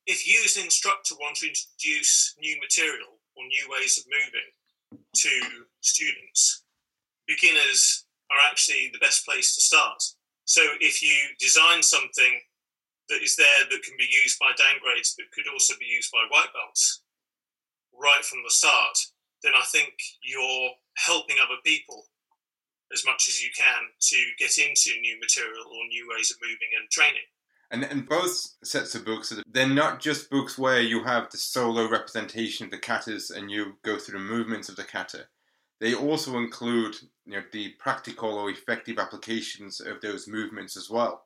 if 0.06 0.26
you 0.26 0.40
as 0.44 0.56
an 0.56 0.64
instructor 0.64 1.14
want 1.20 1.36
to 1.36 1.48
introduce 1.48 2.34
new 2.38 2.56
material 2.60 3.18
or 3.36 3.44
new 3.44 3.66
ways 3.70 3.98
of 3.98 4.04
moving 4.10 5.02
to 5.14 5.64
students, 5.80 6.64
beginners 7.26 8.04
are 8.30 8.50
actually 8.50 8.90
the 8.92 8.98
best 8.98 9.24
place 9.26 9.54
to 9.54 9.60
start. 9.60 10.02
So, 10.44 10.62
if 10.80 11.02
you 11.02 11.14
design 11.38 11.82
something 11.82 12.40
that 13.08 13.22
is 13.22 13.36
there 13.36 13.64
that 13.70 13.82
can 13.82 13.94
be 13.98 14.08
used 14.24 14.38
by 14.38 14.52
dan 14.56 14.80
grades 14.82 15.14
but 15.16 15.30
could 15.34 15.50
also 15.52 15.74
be 15.78 15.86
used 15.86 16.10
by 16.12 16.24
white 16.30 16.52
belts 16.54 17.02
right 17.92 18.24
from 18.24 18.38
the 18.44 18.50
start, 18.50 18.96
then 19.42 19.52
I 19.56 19.64
think 19.70 19.94
you're 20.22 20.70
helping 20.94 21.36
other 21.42 21.60
people 21.64 22.04
as 22.92 23.04
much 23.06 23.26
as 23.28 23.42
you 23.42 23.50
can 23.56 23.82
to 24.00 24.16
get 24.38 24.58
into 24.58 25.00
new 25.00 25.18
material 25.18 25.64
or 25.66 25.86
new 25.88 26.08
ways 26.14 26.30
of 26.30 26.36
moving 26.42 26.68
and 26.78 26.90
training. 26.90 27.26
And, 27.70 27.84
and 27.84 28.06
both 28.06 28.48
sets 28.62 28.94
of 28.94 29.06
books, 29.06 29.32
they're 29.50 29.66
not 29.66 29.98
just 29.98 30.28
books 30.28 30.58
where 30.58 30.82
you 30.82 31.04
have 31.04 31.30
the 31.30 31.38
solo 31.38 31.88
representation 31.88 32.66
of 32.66 32.70
the 32.70 32.78
katas 32.78 33.34
and 33.34 33.50
you 33.50 33.78
go 33.82 33.98
through 33.98 34.18
the 34.18 34.24
movements 34.24 34.68
of 34.68 34.76
the 34.76 34.84
kata. 34.84 35.26
They 35.80 35.94
also 35.94 36.36
include 36.36 36.96
you 37.24 37.32
know, 37.32 37.42
the 37.50 37.70
practical 37.78 38.34
or 38.34 38.50
effective 38.50 38.98
applications 38.98 39.80
of 39.80 40.02
those 40.02 40.28
movements 40.28 40.76
as 40.76 40.90
well. 40.90 41.24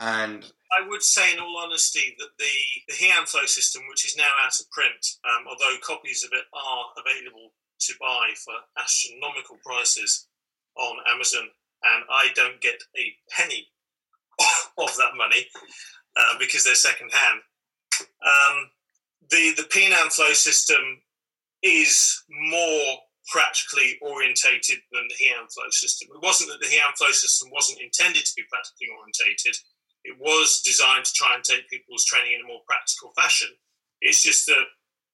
And 0.00 0.44
I 0.78 0.86
would 0.86 1.02
say, 1.02 1.32
in 1.32 1.40
all 1.40 1.58
honesty, 1.64 2.14
that 2.18 2.28
the, 2.38 2.44
the 2.88 2.94
Heian 2.94 3.28
Flow 3.28 3.46
system, 3.46 3.82
which 3.88 4.04
is 4.04 4.16
now 4.16 4.30
out 4.44 4.58
of 4.60 4.70
print, 4.70 5.04
um, 5.24 5.46
although 5.48 5.76
copies 5.82 6.24
of 6.24 6.30
it 6.32 6.44
are 6.54 6.84
available 6.98 7.52
to 7.80 7.94
buy 8.00 8.30
for 8.44 8.54
astronomical 8.78 9.56
prices 9.64 10.26
on 10.76 10.96
Amazon, 11.08 11.48
and 11.84 12.04
I 12.10 12.28
don't 12.34 12.60
get 12.60 12.80
a 12.96 13.12
penny 13.30 13.66
of 14.78 14.96
that 14.96 15.16
money 15.16 15.46
uh, 16.16 16.38
because 16.38 16.64
they're 16.64 16.74
second 16.74 17.10
hand. 17.12 17.40
Um, 18.00 18.70
the 19.30 19.54
the 19.56 19.68
Pinan 19.68 20.10
flow 20.10 20.32
system 20.32 21.02
is 21.62 22.22
more 22.30 22.98
practically 23.28 23.98
orientated 24.00 24.78
than 24.92 25.06
the 25.08 25.18
Heian 25.20 25.52
flow 25.52 25.68
system. 25.70 26.08
It 26.14 26.22
wasn't 26.22 26.50
that 26.50 26.60
the 26.60 26.72
Heian 26.72 26.96
flow 26.96 27.12
system 27.12 27.50
wasn't 27.52 27.80
intended 27.80 28.24
to 28.24 28.32
be 28.36 28.44
practically 28.48 28.88
orientated. 28.96 29.56
It 30.08 30.16
was 30.18 30.62
designed 30.64 31.04
to 31.04 31.12
try 31.12 31.34
and 31.34 31.44
take 31.44 31.68
people's 31.68 32.06
training 32.06 32.32
in 32.32 32.40
a 32.40 32.48
more 32.48 32.62
practical 32.66 33.12
fashion. 33.12 33.48
It's 34.00 34.22
just 34.22 34.46
that 34.46 34.64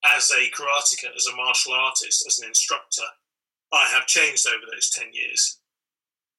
as 0.04 0.30
a 0.30 0.48
karateka, 0.54 1.10
as 1.16 1.26
a 1.26 1.34
martial 1.34 1.72
artist, 1.72 2.24
as 2.28 2.38
an 2.38 2.46
instructor, 2.46 3.02
I 3.72 3.90
have 3.92 4.06
changed 4.06 4.46
over 4.46 4.70
those 4.70 4.90
10 4.90 5.08
years. 5.12 5.58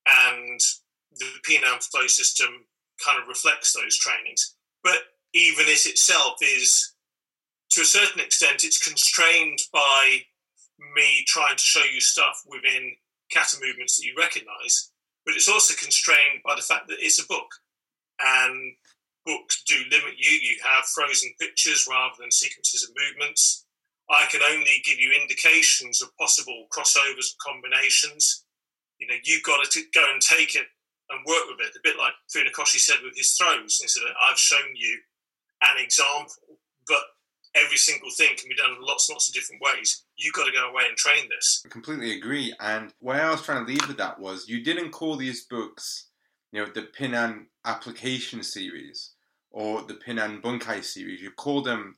And 0.08 0.60
the 1.12 1.28
Pinan 1.44 1.84
flow 1.84 2.08
system 2.08 2.65
kind 3.04 3.22
of 3.22 3.28
reflects 3.28 3.74
those 3.74 3.98
trainings. 3.98 4.56
But 4.84 5.00
even 5.34 5.65
it 5.68 5.86
itself 5.86 6.36
is, 6.41 6.94
to 7.72 7.82
a 7.82 7.86
certain 7.86 8.22
extent, 8.22 8.63
it's 8.63 8.82
constrained 8.82 9.60
by 9.74 10.22
me 10.96 11.26
trying 11.28 11.58
to 11.58 11.63
show 11.63 11.84
you 11.84 12.00
stuff 12.00 12.41
within 12.48 12.96
kata 13.34 13.58
movements 13.62 13.98
that 13.98 14.06
you 14.06 14.13
recognize. 14.18 14.91
But 15.26 15.36
it's 15.36 15.50
also 15.50 15.74
constrained 15.74 16.39
by 16.46 16.56
the 16.56 16.62
fact 16.62 16.88
that 16.88 17.00
it's 17.00 17.22
a 17.22 17.28
book. 17.28 17.50
And 18.19 18.73
books 19.25 19.63
do 19.67 19.75
limit 19.91 20.15
you. 20.17 20.32
You 20.32 20.58
have 20.63 20.86
frozen 20.86 21.32
pictures 21.39 21.88
rather 21.89 22.15
than 22.19 22.32
sequences 22.32 22.84
of 22.84 22.95
movements. 22.95 23.65
I 24.10 24.28
can 24.30 24.41
only 24.43 24.84
give 24.86 24.99
you 24.99 25.12
indications 25.19 26.01
of 26.01 26.15
possible 26.17 26.67
crossovers 26.71 27.34
and 27.34 27.39
combinations. 27.43 28.45
You 28.99 29.08
know, 29.08 29.15
you've 29.23 29.43
got 29.43 29.63
to 29.63 29.82
go 29.93 30.06
and 30.13 30.21
take 30.21 30.56
it 30.56 30.67
and 31.10 31.25
work 31.25 31.45
with 31.49 31.67
it. 31.67 31.75
A 31.75 31.80
bit 31.84 31.97
like 31.97 32.13
Funakoshi 32.30 32.78
said 32.78 32.97
with 33.04 33.17
his 33.17 33.34
throws. 33.34 33.80
He 33.80 33.88
said, 33.88 34.04
I've 34.30 34.38
shown 34.38 34.75
you 34.75 34.99
an 35.62 35.84
example, 35.84 36.60
but 36.88 37.01
every 37.56 37.78
single 37.78 38.10
thing 38.12 38.36
can 38.38 38.49
be 38.49 38.56
done 38.56 38.71
in 38.71 38.82
lots 38.82 39.10
and 39.10 39.15
lots 39.15 39.28
of 39.28 39.34
different 39.34 39.62
ways. 39.62 40.04
You've 40.17 40.34
got 40.34 40.45
to 40.45 40.51
go 40.51 40.69
away 40.69 40.84
and 40.88 40.97
train 40.97 41.28
this. 41.30 41.63
I 41.65 41.69
completely 41.69 42.17
agree. 42.17 42.54
And 42.60 42.93
where 42.99 43.25
I 43.25 43.32
was 43.32 43.41
trying 43.41 43.65
to 43.65 43.71
leave 43.71 43.88
with 43.88 43.97
that 43.97 44.19
was 44.19 44.47
you 44.47 44.63
didn't 44.63 44.91
call 44.91 45.15
these 45.15 45.45
books, 45.45 46.05
you 46.56 46.62
know, 46.62 46.72
the 46.74 46.84
Pinan 46.84 47.48
application 47.65 48.41
series 48.41 49.12
or 49.52 49.82
the 49.82 49.96
Pinan 49.96 50.41
Bunkai 50.41 50.86
series. 50.86 51.22
You 51.22 51.32
call 51.32 51.62
them, 51.62 51.98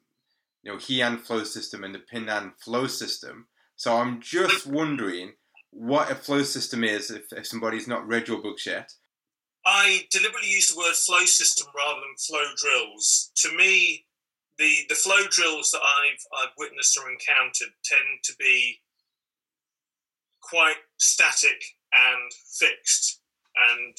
you 0.63 0.71
know, 0.71 0.79
Heian 0.79 1.19
flow 1.19 1.43
system 1.43 1.83
and 1.83 1.93
the 1.93 1.99
Pinan 1.99 2.53
flow 2.59 2.87
system. 2.87 3.45
So 3.75 3.97
I'm 3.97 4.19
just 4.19 4.65
wondering 4.65 5.33
what 5.69 6.09
a 6.09 6.15
flow 6.15 6.41
system 6.41 6.83
is 6.83 7.11
if, 7.11 7.31
if 7.31 7.45
somebody's 7.45 7.87
not 7.87 8.07
read 8.07 8.27
your 8.27 8.41
books 8.41 8.65
yet. 8.65 8.93
I 9.63 10.07
deliberately 10.09 10.49
use 10.49 10.69
the 10.69 10.77
word 10.77 10.95
flow 10.95 11.25
system 11.25 11.67
rather 11.75 11.99
than 11.99 12.15
flow 12.17 12.45
drills. 12.57 13.31
To 13.35 13.55
me, 13.55 14.05
the, 14.57 14.73
the 14.89 14.95
flow 14.95 15.27
drills 15.29 15.69
that 15.69 15.81
I've, 15.83 16.25
I've 16.35 16.53
witnessed 16.57 16.97
or 16.97 17.11
encountered 17.11 17.75
tend 17.85 18.23
to 18.23 18.33
be 18.39 18.79
quite 20.41 20.77
static 20.97 21.61
and 21.93 22.31
fixed 22.49 23.21
and 23.55 23.95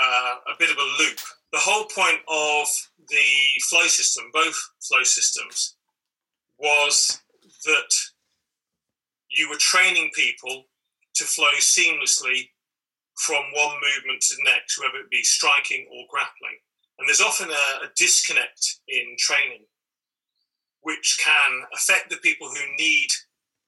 uh, 0.00 0.34
a 0.52 0.56
bit 0.58 0.70
of 0.70 0.76
a 0.76 1.02
loop. 1.02 1.18
The 1.52 1.58
whole 1.58 1.84
point 1.84 2.20
of 2.28 2.66
the 3.08 3.62
flow 3.68 3.86
system, 3.86 4.24
both 4.32 4.56
flow 4.80 5.02
systems, 5.02 5.76
was 6.58 7.20
that 7.64 7.94
you 9.30 9.48
were 9.48 9.56
training 9.56 10.10
people 10.14 10.64
to 11.14 11.24
flow 11.24 11.52
seamlessly 11.58 12.50
from 13.16 13.42
one 13.54 13.74
movement 13.74 14.20
to 14.20 14.36
the 14.36 14.50
next, 14.50 14.78
whether 14.78 14.98
it 14.98 15.10
be 15.10 15.22
striking 15.22 15.86
or 15.90 16.04
grappling. 16.10 16.58
And 16.98 17.08
there's 17.08 17.20
often 17.20 17.48
a, 17.50 17.84
a 17.84 17.90
disconnect 17.96 18.80
in 18.88 19.16
training, 19.18 19.64
which 20.82 21.18
can 21.24 21.62
affect 21.74 22.10
the 22.10 22.16
people 22.18 22.48
who 22.48 22.76
need 22.76 23.08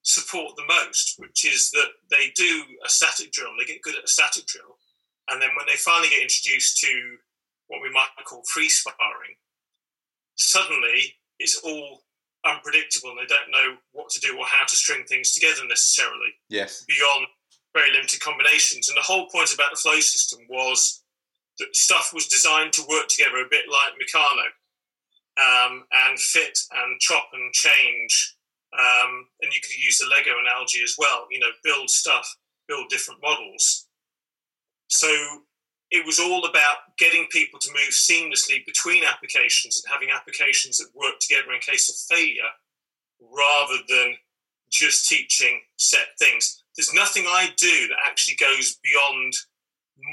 support 0.03 0.57
the 0.57 0.67
most, 0.69 1.15
which 1.19 1.45
is 1.45 1.71
that 1.71 1.89
they 2.11 2.33
do 2.37 2.65
a 2.85 2.89
static 2.89 3.33
drill, 3.33 3.51
they 3.59 3.67
get 3.67 3.83
good 3.83 3.97
at 3.97 4.05
a 4.05 4.09
static 4.09 4.47
drill, 4.47 4.77
and 5.29 5.41
then 5.41 5.51
when 5.57 5.67
they 5.67 5.77
finally 5.77 6.09
get 6.09 6.23
introduced 6.23 6.79
to 6.79 7.17
what 7.69 7.83
we 7.83 7.91
might 7.91 8.09
call 8.25 8.43
free 8.53 8.69
sparring, 8.69 9.37
suddenly 10.37 11.15
it's 11.39 11.61
all 11.65 12.03
unpredictable 12.47 13.11
and 13.11 13.19
they 13.19 13.27
don't 13.27 13.51
know 13.51 13.77
what 13.93 14.09
to 14.11 14.21
do 14.21 14.39
or 14.39 14.47
how 14.47 14.65
to 14.65 14.77
string 14.77 15.05
things 15.05 15.33
together 15.35 15.67
necessarily. 15.69 16.33
Yes. 16.49 16.85
Beyond 16.89 17.27
very 17.75 17.93
limited 17.93 18.21
combinations. 18.21 18.89
And 18.89 18.97
the 18.97 19.03
whole 19.03 19.29
point 19.29 19.53
about 19.53 19.71
the 19.73 19.77
flow 19.77 20.01
system 20.01 20.41
was 20.49 21.03
that 21.59 21.75
stuff 21.77 22.13
was 22.15 22.27
designed 22.27 22.73
to 22.75 22.87
work 22.89 23.09
together 23.09 23.39
a 23.39 23.49
bit 23.51 23.67
like 23.69 23.99
Meccano 23.99 24.49
um, 25.37 25.85
and 25.93 26.19
fit 26.19 26.59
and 26.73 27.01
chop 27.01 27.29
and 27.33 27.53
change 27.53 28.37
Um, 28.73 29.29
and 29.41 29.53
you 29.53 29.61
could 29.61 29.77
use 29.77 29.99
the 29.99 30.07
Lego 30.07 30.31
analogy 30.39 30.83
as 30.83 30.97
well. 30.99 31.27
You 31.31 31.41
know, 31.41 31.53
build 31.65 31.89
stuff, 31.91 32.37
build 32.67 32.89
different 32.91 33.21
models. 33.23 33.88
So 34.89 35.09
it 35.91 36.05
was 36.05 36.19
all 36.19 36.45
about 36.45 36.97
getting 36.99 37.27
people 37.31 37.59
to 37.61 37.73
move 37.73 37.91
seamlessly 37.91 38.65
between 38.67 39.05
applications 39.05 39.83
and 39.83 39.93
having 39.93 40.09
applications 40.15 40.79
that 40.79 40.89
work 40.95 41.19
together 41.21 41.53
in 41.53 41.61
case 41.61 41.89
of 41.89 42.17
failure 42.17 42.51
rather 43.21 43.83
than 43.89 44.15
just 44.71 45.09
teaching 45.09 45.61
set 45.77 46.09
things. 46.19 46.63
There's 46.77 46.93
nothing 46.93 47.25
I 47.27 47.49
do 47.57 47.89
that 47.89 47.99
actually 48.07 48.37
goes 48.37 48.79
beyond 48.85 49.33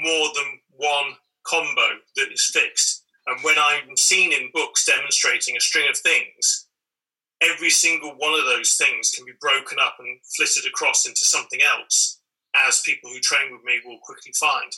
more 0.02 0.28
than 0.34 0.60
one 0.70 1.16
combo 1.46 1.88
that 2.16 2.32
is 2.32 2.46
fixed. 2.46 3.04
And 3.26 3.42
when 3.42 3.56
I'm 3.58 3.96
seen 3.96 4.32
in 4.32 4.50
books 4.52 4.84
demonstrating 4.84 5.56
a 5.56 5.60
string 5.60 5.88
of 5.90 5.98
things, 5.98 6.66
every 7.40 7.70
single 7.70 8.10
one 8.12 8.38
of 8.38 8.46
those 8.46 8.74
things 8.74 9.10
can 9.10 9.24
be 9.24 9.32
broken 9.40 9.78
up 9.80 9.96
and 9.98 10.18
flitted 10.36 10.64
across 10.66 11.06
into 11.06 11.24
something 11.24 11.60
else, 11.60 12.20
as 12.66 12.80
people 12.80 13.10
who 13.10 13.20
train 13.20 13.52
with 13.52 13.64
me 13.64 13.80
will 13.84 13.98
quickly 14.02 14.32
find. 14.38 14.72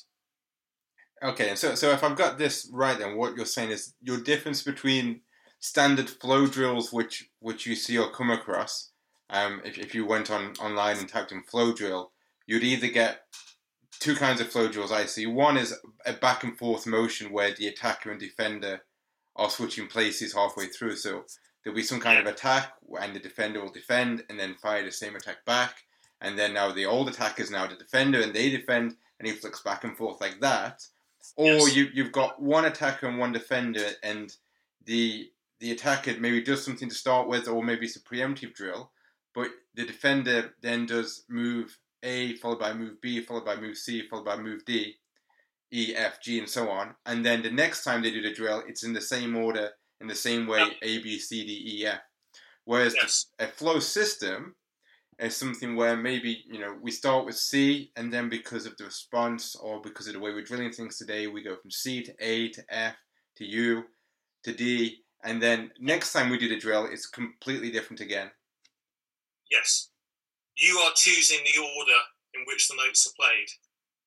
Okay, 1.23 1.55
so 1.57 1.75
so 1.75 1.91
if 1.91 2.05
I've 2.05 2.17
got 2.17 2.39
this 2.39 2.71
right, 2.73 2.99
then 2.99 3.17
what 3.17 3.37
you're 3.37 3.47
saying 3.47 3.71
is 3.71 3.95
your 4.01 4.21
difference 4.21 4.63
between 4.63 5.23
standard 5.59 6.09
flow 6.09 6.47
drills, 6.47 6.93
which 6.93 7.29
which 7.41 7.67
you 7.67 7.75
see 7.75 7.99
or 7.99 8.11
come 8.11 8.31
across, 8.31 8.91
um, 9.31 9.61
if 9.65 9.79
if 9.79 9.95
you 9.95 10.07
went 10.07 10.31
on 10.31 10.55
online 10.61 10.99
and 10.99 11.09
typed 11.09 11.33
in 11.33 11.43
flow 11.43 11.73
drill, 11.73 12.13
you'd 12.47 12.63
either 12.63 12.89
get 12.89 13.23
two 14.01 14.15
kinds 14.15 14.41
of 14.41 14.49
flow 14.49 14.69
drills 14.69 14.93
I 14.93 15.07
see. 15.07 15.27
One 15.27 15.57
is 15.57 15.75
a 16.07 16.13
back 16.13 16.45
and 16.45 16.57
forth 16.57 16.87
motion 16.87 17.33
where 17.33 17.53
the 17.53 17.69
attacker 17.69 18.11
and 18.11 18.21
defender 18.21 18.83
are 19.37 19.51
switching 19.51 19.87
places 19.87 20.35
halfway 20.35 20.67
through. 20.67 20.97
So 20.97 21.25
there'll 21.63 21.77
be 21.77 21.83
some 21.83 22.01
kind 22.01 22.19
of 22.19 22.27
attack 22.27 22.73
and 23.01 23.15
the 23.15 23.21
defender 23.21 23.61
will 23.61 23.73
defend 23.73 24.25
and 24.29 24.39
then 24.39 24.55
fire 24.55 24.85
the 24.85 24.93
same 24.93 25.17
attack 25.17 25.45
back. 25.45 25.83
And 26.21 26.39
then 26.39 26.53
now 26.55 26.73
the 26.73 26.87
old 26.87 27.09
attacker 27.09 27.43
is 27.43 27.51
now 27.51 27.67
the 27.67 27.77
defender 27.77 28.21
and 28.21 28.35
they 28.35 28.51
defend 28.51 28.97
and 29.19 29.29
he 29.29 29.35
flicks 29.35 29.61
back 29.61 29.85
and 29.85 29.97
forth 29.97 30.21
like 30.21 30.41
that. 30.41 30.83
Or 31.37 31.47
yes. 31.47 31.77
you, 31.77 31.89
you've 31.93 32.13
got 32.13 32.41
one 32.41 32.65
attacker 32.65 33.07
and 33.07 33.19
one 33.19 33.33
defender 33.33 33.87
and 34.03 34.35
the 34.85 35.31
the 35.61 35.73
attacker 35.73 36.15
maybe 36.19 36.41
does 36.41 36.65
something 36.65 36.89
to 36.89 36.95
start 36.95 37.29
with 37.29 37.49
or 37.49 37.63
maybe 37.65 37.87
it's 37.87 37.97
a 37.97 38.01
preemptive 38.01 38.55
drill, 38.55 38.93
but 39.35 39.49
the 39.75 39.85
defender 39.85 40.55
then 40.63 40.87
does 40.87 41.25
move 41.29 41.77
a 42.05 42.35
followed 42.37 42.61
by 42.61 42.73
move 42.73 43.01
B, 43.01 43.21
followed 43.21 43.45
by 43.45 43.57
move 43.57 43.77
C, 43.77 44.07
followed 44.09 44.25
by 44.25 44.37
move 44.37 44.65
D, 44.65 44.95
E, 45.73 45.95
F, 45.97 46.23
G, 46.23 46.39
and 46.39 46.49
so 46.49 46.71
on. 46.71 46.95
And 47.07 47.25
then 47.25 47.43
the 47.43 47.51
next 47.51 47.83
time 47.83 48.03
they 48.03 48.11
do 48.11 48.23
the 48.23 48.33
drill, 48.33 48.63
it's 48.69 48.85
in 48.85 48.93
the 48.93 49.01
same 49.01 49.37
order, 49.37 49.71
in 50.01 50.07
the 50.07 50.15
same 50.15 50.47
way 50.47 50.65
A, 50.83 51.03
B, 51.03 51.19
C, 51.19 51.45
D, 51.45 51.81
E, 51.81 51.87
F. 51.87 52.01
Whereas 52.65 52.95
yes. 52.95 53.27
a 53.39 53.47
flow 53.47 53.81
system 53.81 54.55
is 55.19 55.37
something 55.37 55.75
where 55.75 55.97
maybe, 55.97 56.45
you 56.47 56.61
know, 56.61 56.77
we 56.81 56.91
start 56.91 57.27
with 57.27 57.37
C, 57.37 57.91
and 57.97 58.13
then 58.13 58.29
because 58.29 58.67
of 58.67 58.77
the 58.77 58.85
response 58.85 59.57
or 59.57 59.81
because 59.81 60.07
of 60.07 60.15
the 60.15 60.21
way 60.21 60.33
we're 60.33 60.45
drilling 60.45 60.73
things 60.73 60.97
today, 60.97 61.27
we 61.27 61.43
go 61.43 61.57
from 61.57 61.71
C 61.71 62.03
to 62.05 62.15
A 62.21 62.51
to 62.51 62.63
F 62.71 62.95
to 63.37 63.45
U 63.45 63.85
to 64.45 64.53
D. 64.53 64.99
And 65.25 65.43
then 65.43 65.73
next 65.81 66.13
time 66.13 66.31
we 66.31 66.39
do 66.39 66.49
the 66.49 66.59
drill, 66.59 66.87
it's 66.87 67.07
completely 67.07 67.71
different 67.71 68.01
again. 68.01 68.31
Yes 69.51 69.89
you 70.59 70.77
are 70.79 70.93
choosing 70.95 71.39
the 71.45 71.61
order 71.63 72.01
in 72.35 72.43
which 72.47 72.69
the 72.69 72.77
notes 72.77 73.07
are 73.07 73.15
played, 73.17 73.49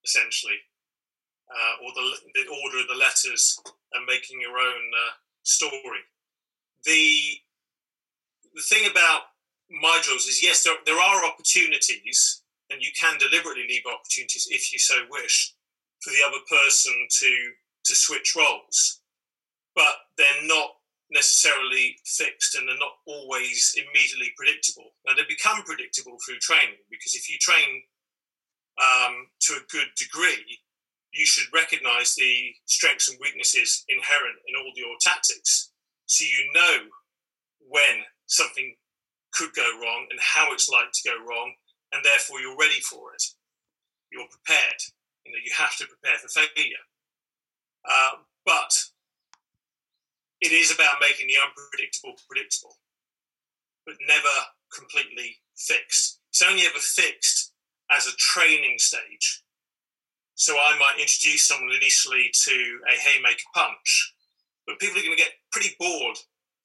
essentially, 0.06 0.60
uh, 1.50 1.86
or 1.86 1.92
the, 1.96 2.16
the, 2.36 2.48
order 2.64 2.80
of 2.80 2.88
the 2.88 3.00
letters, 3.00 3.60
and 3.94 4.06
making 4.06 4.40
your 4.42 4.58
own 4.58 4.84
uh, 4.94 5.14
story. 5.44 6.04
The 6.86 7.40
the 8.54 8.62
thing 8.62 8.90
about 8.92 9.31
my 9.80 10.00
drills 10.04 10.26
is 10.26 10.44
yes, 10.44 10.64
there, 10.64 10.76
there 10.86 11.00
are 11.00 11.26
opportunities, 11.26 12.44
and 12.70 12.82
you 12.82 12.90
can 13.00 13.18
deliberately 13.18 13.66
leave 13.68 13.84
opportunities 13.86 14.48
if 14.52 14.72
you 14.74 14.80
so 14.80 14.96
wish 15.10 15.54
for 16.02 16.12
the 16.12 16.24
other 16.26 16.44
person 16.50 16.94
to 17.20 17.52
to 17.84 17.96
switch 17.96 18.36
roles, 18.38 19.02
but 19.76 19.96
they're 20.18 20.46
not 20.46 20.70
necessarily 21.10 21.98
fixed 22.06 22.56
and 22.56 22.68
they're 22.68 22.78
not 22.78 23.02
always 23.06 23.76
immediately 23.76 24.32
predictable. 24.38 24.94
Now, 25.06 25.14
they 25.14 25.24
become 25.28 25.64
predictable 25.64 26.18
through 26.24 26.40
training 26.40 26.80
because 26.90 27.16
if 27.16 27.30
you 27.30 27.38
train 27.40 27.82
um, 28.80 29.28
to 29.42 29.54
a 29.54 29.68
good 29.72 29.90
degree, 29.98 30.60
you 31.12 31.26
should 31.26 31.52
recognize 31.54 32.16
the 32.16 32.54
strengths 32.66 33.10
and 33.10 33.20
weaknesses 33.20 33.84
inherent 33.90 34.40
in 34.48 34.56
all 34.56 34.72
your 34.76 34.96
tactics. 35.02 35.72
So 36.06 36.24
you 36.24 36.52
know 36.54 36.78
when 37.68 38.04
something 38.28 38.76
could 39.34 39.54
go 39.54 39.68
wrong 39.82 40.08
and 40.10 40.20
how 40.20 40.52
it's 40.54 40.70
like 40.70 40.92
to 40.92 41.10
go 41.10 41.16
wrong, 41.26 41.54
and 41.94 42.04
therefore 42.04 42.40
you're 42.40 42.58
ready 42.58 42.80
for 42.82 43.14
it. 43.14 43.24
You're 44.12 44.28
prepared. 44.30 44.82
You 45.26 45.32
know, 45.32 45.40
you 45.44 45.52
have 45.58 45.76
to 45.78 45.88
prepare 45.88 46.18
for 46.18 46.28
failure. 46.28 46.84
Uh, 47.86 48.22
but 48.46 48.74
it 50.42 50.52
is 50.52 50.74
about 50.74 51.02
making 51.02 51.28
the 51.28 51.38
unpredictable 51.38 52.16
predictable, 52.28 52.78
but 53.86 53.96
never 54.08 54.36
completely 54.74 55.38
fixed. 55.56 56.20
It's 56.30 56.42
only 56.42 56.64
ever 56.66 56.80
fixed 56.80 57.54
as 57.92 58.08
a 58.08 58.18
training 58.18 58.78
stage. 58.78 59.44
So 60.36 60.56
I 60.56 60.78
might 60.80 61.00
introduce 61.00 61.48
someone 61.48 61.72
initially 61.76 62.32
to 62.46 62.80
a 62.90 62.98
haymaker 62.98 63.46
punch, 63.54 64.16
but 64.66 64.80
people 64.80 64.98
are 64.98 65.04
going 65.04 65.16
to 65.16 65.24
get 65.24 65.38
pretty 65.52 65.76
bored 65.78 66.18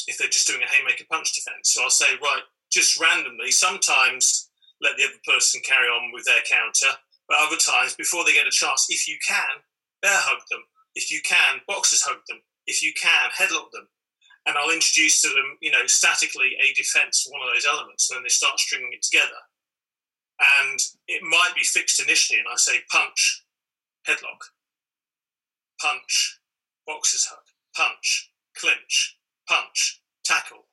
if 0.06 0.16
they're 0.16 0.28
just 0.28 0.46
doing 0.46 0.62
a 0.62 0.70
haymaker 0.70 1.04
punch 1.10 1.34
defense. 1.34 1.74
So 1.74 1.82
I'll 1.82 1.90
say, 1.90 2.06
right, 2.22 2.42
just 2.76 3.00
randomly, 3.00 3.50
sometimes 3.50 4.50
let 4.80 4.96
the 4.96 5.04
other 5.04 5.20
person 5.24 5.60
carry 5.64 5.88
on 5.88 6.12
with 6.12 6.24
their 6.26 6.44
counter, 6.44 6.92
but 7.26 7.40
other 7.40 7.56
times, 7.56 7.96
before 7.96 8.24
they 8.24 8.36
get 8.36 8.46
a 8.46 8.52
chance, 8.52 8.86
if 8.88 9.08
you 9.08 9.16
can, 9.26 9.64
bear 10.02 10.20
hug 10.20 10.44
them. 10.50 10.60
If 10.94 11.10
you 11.10 11.20
can, 11.24 11.64
boxers 11.66 12.02
hug 12.02 12.20
them 12.28 12.40
if 12.66 12.82
you 12.82 12.92
can, 13.00 13.30
headlock 13.30 13.70
them. 13.72 13.88
And 14.46 14.56
I'll 14.56 14.70
introduce 14.70 15.22
to 15.22 15.28
them, 15.28 15.58
you 15.60 15.70
know, 15.72 15.86
statically 15.86 16.56
a 16.62 16.74
defense 16.74 17.26
one 17.28 17.40
of 17.42 17.52
those 17.52 17.66
elements, 17.66 18.10
and 18.10 18.16
then 18.16 18.22
they 18.22 18.28
start 18.28 18.60
stringing 18.60 18.92
it 18.92 19.02
together. 19.02 19.40
And 20.60 20.78
it 21.08 21.22
might 21.22 21.52
be 21.56 21.64
fixed 21.64 22.00
initially, 22.00 22.38
and 22.38 22.48
I 22.48 22.56
say 22.56 22.78
punch, 22.90 23.44
headlock, 24.06 24.52
punch, 25.80 26.38
boxer's 26.86 27.26
hug, 27.26 27.42
punch, 27.74 28.30
clinch, 28.56 29.18
punch, 29.48 30.02
tackle. 30.24 30.66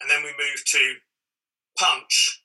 And 0.00 0.08
then 0.08 0.22
we 0.22 0.30
move 0.30 0.62
to 0.64 0.94
punch, 1.78 2.42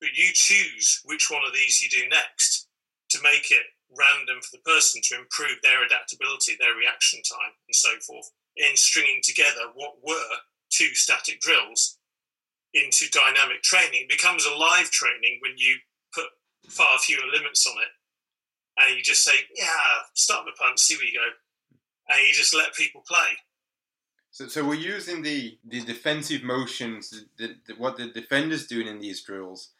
but 0.00 0.10
you 0.14 0.30
choose 0.34 1.00
which 1.04 1.30
one 1.30 1.42
of 1.46 1.54
these 1.54 1.80
you 1.80 1.88
do 1.88 2.08
next 2.08 2.68
to 3.10 3.22
make 3.22 3.50
it 3.50 3.64
random 3.96 4.42
for 4.42 4.56
the 4.56 4.66
person 4.66 5.00
to 5.02 5.16
improve 5.16 5.58
their 5.62 5.84
adaptability, 5.84 6.56
their 6.58 6.74
reaction 6.74 7.20
time, 7.22 7.54
and 7.68 7.74
so 7.74 7.90
forth, 8.06 8.30
in 8.56 8.76
stringing 8.76 9.20
together 9.22 9.72
what 9.74 9.94
were 10.02 10.36
two 10.70 10.94
static 10.94 11.40
drills 11.40 11.98
into 12.74 13.08
dynamic 13.10 13.62
training. 13.62 14.04
It 14.04 14.10
becomes 14.10 14.44
a 14.44 14.54
live 14.54 14.90
training 14.90 15.38
when 15.40 15.54
you 15.56 15.76
put 16.12 16.26
far 16.68 16.98
fewer 16.98 17.24
limits 17.32 17.66
on 17.66 17.76
it. 17.80 17.92
And 18.78 18.96
you 18.96 19.02
just 19.02 19.24
say, 19.24 19.32
yeah, 19.54 20.04
start 20.14 20.44
the 20.44 20.52
punch, 20.60 20.80
see 20.80 20.96
where 20.96 21.06
you 21.06 21.14
go. 21.14 21.30
And 22.08 22.26
you 22.26 22.34
just 22.34 22.54
let 22.54 22.74
people 22.74 23.02
play. 23.08 23.38
So, 24.36 24.48
so 24.48 24.66
we're 24.66 24.74
using 24.74 25.22
the, 25.22 25.56
the 25.64 25.80
defensive 25.80 26.42
motions, 26.42 27.24
the, 27.38 27.56
the, 27.66 27.72
what 27.76 27.96
the 27.96 28.08
defender's 28.08 28.66
doing 28.66 28.86
in 28.86 29.00
these 29.00 29.22
drills 29.22 29.70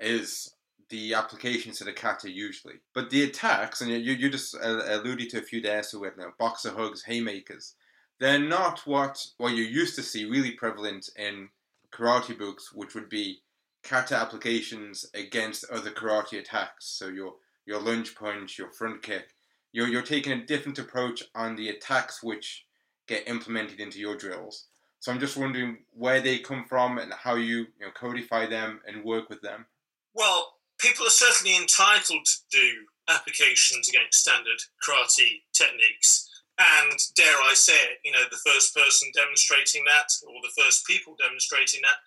is 0.00 0.52
the 0.88 1.14
applications 1.14 1.78
to 1.78 1.84
the 1.84 1.92
kata 1.92 2.28
usually. 2.28 2.80
But 2.92 3.10
the 3.10 3.22
attacks, 3.22 3.80
and 3.80 3.88
you, 3.88 4.14
you 4.14 4.28
just 4.28 4.56
uh, 4.56 4.82
alluded 4.88 5.30
to 5.30 5.38
a 5.38 5.42
few 5.42 5.60
there, 5.60 5.84
so 5.84 6.00
we 6.00 6.08
have 6.08 6.16
now 6.16 6.32
boxer 6.40 6.72
hugs, 6.72 7.04
haymakers. 7.04 7.76
They're 8.18 8.40
not 8.40 8.80
what 8.80 9.24
what 9.36 9.52
you 9.52 9.62
used 9.62 9.94
to 9.94 10.02
see 10.02 10.24
really 10.24 10.50
prevalent 10.50 11.08
in 11.16 11.50
karate 11.92 12.36
books, 12.36 12.72
which 12.72 12.96
would 12.96 13.08
be 13.08 13.42
kata 13.84 14.16
applications 14.16 15.06
against 15.14 15.70
other 15.70 15.92
karate 15.92 16.40
attacks. 16.40 16.86
So 16.86 17.06
your 17.06 17.34
your 17.64 17.78
lunge 17.78 18.16
punch, 18.16 18.58
your 18.58 18.72
front 18.72 19.04
kick. 19.04 19.36
You're 19.70 19.86
you're 19.86 20.02
taking 20.02 20.32
a 20.32 20.44
different 20.44 20.80
approach 20.80 21.22
on 21.32 21.54
the 21.54 21.68
attacks 21.68 22.24
which 22.24 22.66
get 23.10 23.28
implemented 23.28 23.80
into 23.80 23.98
your 23.98 24.16
drills. 24.16 24.66
So 25.00 25.10
I'm 25.10 25.18
just 25.18 25.36
wondering 25.36 25.78
where 25.92 26.20
they 26.20 26.38
come 26.38 26.64
from 26.68 26.98
and 26.98 27.12
how 27.12 27.34
you, 27.34 27.66
you 27.78 27.82
know, 27.82 27.90
codify 27.92 28.46
them 28.46 28.80
and 28.86 29.04
work 29.04 29.28
with 29.28 29.42
them. 29.42 29.66
Well, 30.14 30.54
people 30.78 31.06
are 31.06 31.10
certainly 31.10 31.56
entitled 31.56 32.24
to 32.24 32.36
do 32.52 32.68
applications 33.08 33.88
against 33.88 34.20
standard 34.20 34.60
karate 34.86 35.42
techniques. 35.52 36.28
And 36.58 36.92
dare 37.16 37.40
I 37.42 37.54
say 37.54 37.72
it, 37.72 37.98
you 38.04 38.12
know, 38.12 38.24
the 38.30 38.44
first 38.46 38.76
person 38.76 39.10
demonstrating 39.14 39.82
that, 39.86 40.12
or 40.28 40.34
the 40.42 40.62
first 40.62 40.86
people 40.86 41.16
demonstrating 41.18 41.80
that, 41.82 41.98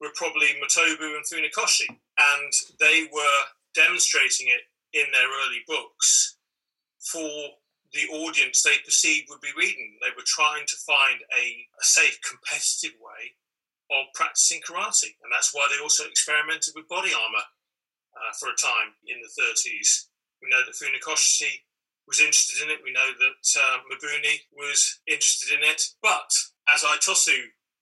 were 0.00 0.12
probably 0.16 0.48
Motobu 0.56 1.14
and 1.14 1.26
Funakoshi. 1.26 1.88
And 1.88 2.52
they 2.80 3.06
were 3.12 3.40
demonstrating 3.74 4.48
it 4.48 4.62
in 4.98 5.06
their 5.12 5.28
early 5.28 5.62
books 5.68 6.36
for 6.98 7.28
the 7.92 8.08
audience 8.12 8.62
they 8.62 8.76
perceived 8.84 9.28
would 9.30 9.40
be 9.40 9.56
reading. 9.56 9.96
They 10.00 10.12
were 10.16 10.26
trying 10.26 10.66
to 10.66 10.76
find 10.84 11.20
a, 11.32 11.44
a 11.80 11.84
safe, 11.84 12.18
competitive 12.20 12.98
way 13.00 13.32
of 13.90 14.12
practicing 14.14 14.60
karate. 14.60 15.16
And 15.24 15.32
that's 15.32 15.54
why 15.54 15.66
they 15.70 15.82
also 15.82 16.04
experimented 16.04 16.74
with 16.76 16.88
body 16.88 17.10
armor 17.16 17.46
uh, 18.12 18.32
for 18.38 18.52
a 18.52 18.60
time 18.60 18.92
in 19.08 19.16
the 19.24 19.32
30s. 19.32 20.12
We 20.42 20.52
know 20.52 20.60
that 20.64 20.76
Funakoshi 20.76 21.64
was 22.06 22.20
interested 22.20 22.64
in 22.64 22.70
it. 22.70 22.84
We 22.84 22.92
know 22.92 23.08
that 23.08 23.44
uh, 23.56 23.78
Mabuni 23.88 24.44
was 24.52 25.00
interested 25.06 25.56
in 25.56 25.64
it. 25.64 25.82
But 26.02 26.28
as 26.72 26.84
Itosu 26.84 27.36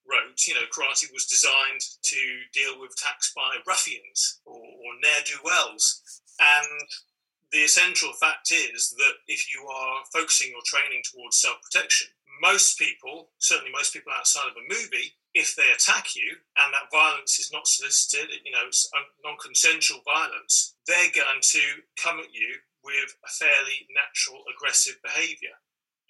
wrote, 0.06 0.38
you 0.46 0.54
know, 0.54 0.66
karate 0.70 1.10
was 1.12 1.26
designed 1.26 1.82
to 2.02 2.20
deal 2.54 2.78
with 2.80 2.94
attacks 2.94 3.32
by 3.34 3.58
ruffians 3.66 4.40
or, 4.44 4.58
or 4.58 4.90
ne'er 5.02 5.26
do 5.26 5.38
wells. 5.44 6.02
And 6.38 6.88
the 7.56 7.64
essential 7.64 8.12
fact 8.12 8.52
is 8.52 8.92
that 9.00 9.16
if 9.32 9.48
you 9.48 9.64
are 9.64 10.04
focusing 10.12 10.52
your 10.52 10.60
training 10.68 11.00
towards 11.08 11.40
self 11.40 11.56
protection, 11.64 12.12
most 12.44 12.76
people, 12.76 13.32
certainly 13.40 13.72
most 13.72 13.96
people 13.96 14.12
outside 14.12 14.52
of 14.52 14.60
a 14.60 14.68
movie, 14.68 15.16
if 15.32 15.56
they 15.56 15.72
attack 15.72 16.12
you 16.12 16.36
and 16.60 16.68
that 16.76 16.92
violence 16.92 17.40
is 17.40 17.48
not 17.48 17.64
solicited, 17.64 18.28
you 18.44 18.52
know, 18.52 18.68
it's 18.68 18.84
non 19.24 19.40
consensual 19.40 20.04
violence, 20.04 20.76
they're 20.84 21.16
going 21.16 21.40
to 21.40 21.64
come 21.96 22.20
at 22.20 22.28
you 22.36 22.60
with 22.84 23.16
a 23.24 23.30
fairly 23.40 23.88
natural 23.88 24.44
aggressive 24.52 25.00
behavior. 25.00 25.56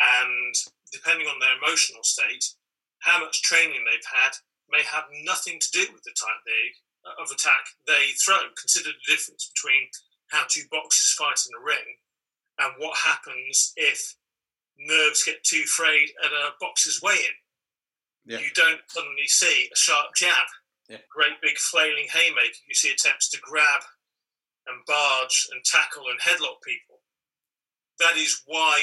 And 0.02 0.50
depending 0.90 1.30
on 1.30 1.38
their 1.38 1.54
emotional 1.62 2.02
state, 2.02 2.58
how 3.06 3.22
much 3.22 3.46
training 3.46 3.86
they've 3.86 4.10
had 4.10 4.34
may 4.66 4.82
have 4.82 5.06
nothing 5.22 5.62
to 5.62 5.70
do 5.70 5.86
with 5.94 6.02
the 6.02 6.16
type 6.18 6.42
they, 6.42 6.74
of 7.22 7.30
attack 7.30 7.70
they 7.86 8.18
throw. 8.18 8.50
Consider 8.58 8.90
the 8.90 9.06
difference 9.06 9.46
between 9.54 9.86
how 10.30 10.44
two 10.48 10.62
boxers 10.70 11.12
fight 11.12 11.38
in 11.46 11.52
the 11.52 11.64
ring 11.64 11.96
and 12.58 12.74
what 12.78 12.96
happens 12.96 13.72
if 13.76 14.16
nerves 14.78 15.24
get 15.24 15.42
too 15.44 15.62
frayed 15.64 16.10
at 16.24 16.30
a 16.30 16.50
boxer's 16.60 17.00
weigh-in. 17.02 17.36
Yeah. 18.26 18.38
You 18.38 18.48
don't 18.54 18.80
suddenly 18.88 19.26
see 19.26 19.68
a 19.72 19.76
sharp 19.76 20.14
jab, 20.16 20.46
yeah. 20.88 20.98
great 21.14 21.40
big 21.42 21.56
flailing 21.58 22.08
haymaker. 22.12 22.58
You 22.68 22.74
see 22.74 22.90
attempts 22.90 23.28
to 23.30 23.40
grab 23.40 23.82
and 24.66 24.84
barge 24.86 25.48
and 25.52 25.62
tackle 25.64 26.04
and 26.10 26.20
headlock 26.20 26.60
people. 26.66 27.00
That 28.00 28.16
is 28.16 28.42
why 28.46 28.80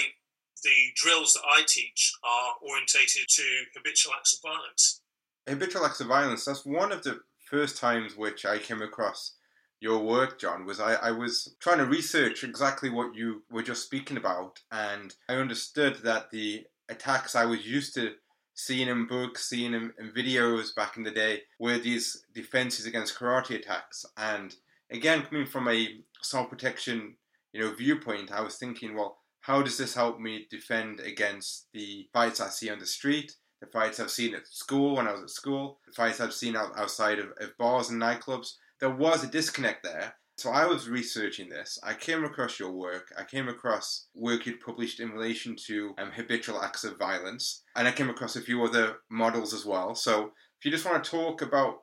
the 0.64 0.92
drills 0.96 1.34
that 1.34 1.44
I 1.50 1.64
teach 1.68 2.14
are 2.24 2.54
orientated 2.62 3.28
to 3.28 3.44
habitual 3.76 4.14
acts 4.18 4.34
of 4.34 4.50
violence. 4.50 5.02
Habitual 5.48 5.86
acts 5.86 6.00
of 6.00 6.08
violence, 6.08 6.46
that's 6.46 6.66
one 6.66 6.94
of 6.94 7.04
the 7.04 7.20
first 7.50 7.78
times 7.78 8.16
which 8.16 8.46
I 8.46 8.58
came 8.58 8.82
across 8.82 9.36
your 9.84 10.00
work, 10.00 10.40
John, 10.40 10.66
was 10.66 10.80
I, 10.80 10.94
I 10.94 11.12
was 11.12 11.56
trying 11.60 11.80
to 11.80 11.86
research 11.86 12.46
exactly 12.46 12.90
what 12.90 13.14
you 13.14 13.44
were 13.52 13.62
just 13.62 13.84
speaking 13.84 14.16
about, 14.16 14.62
and 14.72 15.14
I 15.28 15.36
understood 15.36 15.98
that 16.04 16.32
the 16.32 16.64
attacks 16.88 17.36
I 17.36 17.44
was 17.44 17.68
used 17.68 17.94
to 17.96 18.14
seeing 18.54 18.88
in 18.88 19.08
books, 19.08 19.50
seeing 19.50 19.74
in, 19.74 19.92
in 20.00 20.12
videos 20.12 20.74
back 20.74 20.96
in 20.96 21.04
the 21.04 21.12
day, 21.12 21.42
were 21.60 21.78
these 21.78 22.24
defenses 22.34 22.86
against 22.86 23.20
karate 23.20 23.58
attacks. 23.58 24.06
And 24.16 24.56
again, 24.90 25.24
coming 25.24 25.46
from 25.46 25.68
a 25.68 25.98
self 26.22 26.50
protection, 26.50 27.18
you 27.52 27.60
know, 27.60 27.74
viewpoint, 27.74 28.32
I 28.32 28.40
was 28.40 28.56
thinking, 28.56 28.96
well, 28.96 29.18
how 29.42 29.62
does 29.62 29.78
this 29.78 29.96
help 29.96 30.18
me 30.18 30.48
defend 30.50 31.02
against 31.02 31.68
the 31.74 32.08
fights 32.14 32.40
I 32.40 32.48
see 32.48 32.70
on 32.70 32.80
the 32.80 32.86
street? 32.86 33.34
The 33.60 33.68
fights 33.68 34.00
I've 34.00 34.12
seen 34.12 34.34
at 34.34 34.48
school 34.48 34.96
when 34.96 35.08
I 35.10 35.12
was 35.12 35.24
at 35.24 35.30
school, 35.30 35.80
the 35.86 35.92
fights 35.92 36.22
I've 36.22 36.34
seen 36.34 36.56
out, 36.56 36.72
outside 36.78 37.20
of, 37.20 37.32
of 37.42 37.58
bars 37.58 37.90
and 37.90 38.02
nightclubs, 38.02 38.54
there 38.84 38.92
was 38.92 39.24
a 39.24 39.28
disconnect 39.28 39.82
there. 39.82 40.14
So 40.38 40.50
I 40.50 40.66
was 40.66 40.90
researching 40.90 41.48
this. 41.48 41.80
I 41.84 41.94
came 41.94 42.26
across 42.26 42.60
your 42.60 42.74
work. 42.74 43.14
I 43.18 43.24
came 43.24 43.48
across 43.48 44.08
work 44.14 44.46
you'd 44.46 44.60
published 44.60 45.00
in 45.00 45.12
relation 45.12 45.56
to 45.68 45.96
um, 45.98 46.12
habitual 46.12 46.62
acts 46.62 46.84
of 46.84 47.00
violence, 47.00 47.64
and 47.78 47.88
I 47.88 47.94
came 47.94 48.10
across 48.10 48.36
a 48.36 48.42
few 48.42 48.62
other 48.62 48.98
models 49.10 49.54
as 49.54 49.66
well. 49.66 49.96
So 49.96 50.32
if 50.60 50.66
you 50.66 50.72
just 50.72 50.84
want 50.84 51.02
to 51.02 51.10
talk 51.10 51.42
about 51.42 51.76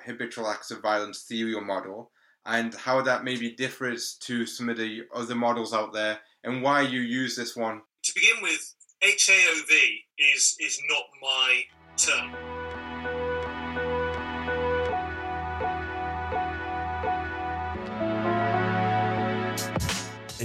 habitual 0.00 0.48
acts 0.48 0.72
of 0.72 0.82
violence 0.82 1.26
theory 1.28 1.54
or 1.54 1.64
model, 1.64 2.10
and 2.44 2.74
how 2.74 3.02
that 3.02 3.22
maybe 3.22 3.54
differs 3.54 4.16
to 4.22 4.46
some 4.46 4.68
of 4.68 4.78
the 4.78 5.02
other 5.14 5.36
models 5.36 5.72
out 5.72 5.92
there, 5.92 6.18
and 6.42 6.60
why 6.60 6.80
you 6.80 7.02
use 7.02 7.36
this 7.36 7.54
one. 7.54 7.82
To 8.02 8.12
begin 8.16 8.42
with, 8.42 8.74
HAOV 9.00 9.70
is 10.18 10.56
is 10.58 10.82
not 10.88 11.04
my 11.22 11.62
term. 11.96 12.59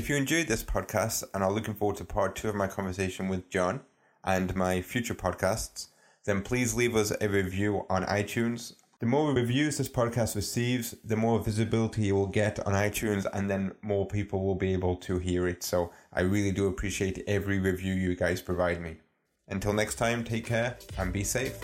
If 0.05 0.09
you 0.09 0.17
enjoyed 0.17 0.45
this 0.45 0.63
podcast 0.63 1.23
and 1.33 1.43
are 1.43 1.51
looking 1.51 1.73
forward 1.73 1.97
to 1.97 2.05
part 2.05 2.35
two 2.35 2.47
of 2.47 2.53
my 2.53 2.67
conversation 2.67 3.27
with 3.27 3.49
John 3.49 3.79
and 4.23 4.55
my 4.55 4.79
future 4.79 5.15
podcasts, 5.15 5.87
then 6.25 6.43
please 6.43 6.75
leave 6.75 6.95
us 6.95 7.11
a 7.19 7.27
review 7.27 7.87
on 7.89 8.03
iTunes. 8.03 8.75
The 8.99 9.07
more 9.07 9.33
reviews 9.33 9.79
this 9.79 9.89
podcast 9.89 10.35
receives, 10.35 10.93
the 11.03 11.15
more 11.15 11.39
visibility 11.39 12.09
it 12.09 12.11
will 12.11 12.27
get 12.27 12.59
on 12.67 12.73
iTunes, 12.73 13.25
and 13.33 13.49
then 13.49 13.71
more 13.81 14.05
people 14.05 14.45
will 14.45 14.53
be 14.53 14.73
able 14.73 14.95
to 14.97 15.17
hear 15.17 15.47
it. 15.47 15.63
So 15.63 15.91
I 16.13 16.21
really 16.21 16.51
do 16.51 16.67
appreciate 16.67 17.23
every 17.25 17.57
review 17.57 17.95
you 17.95 18.15
guys 18.15 18.43
provide 18.43 18.81
me. 18.81 18.97
Until 19.47 19.73
next 19.73 19.95
time, 19.95 20.23
take 20.23 20.45
care 20.45 20.77
and 20.99 21.11
be 21.11 21.23
safe. 21.23 21.59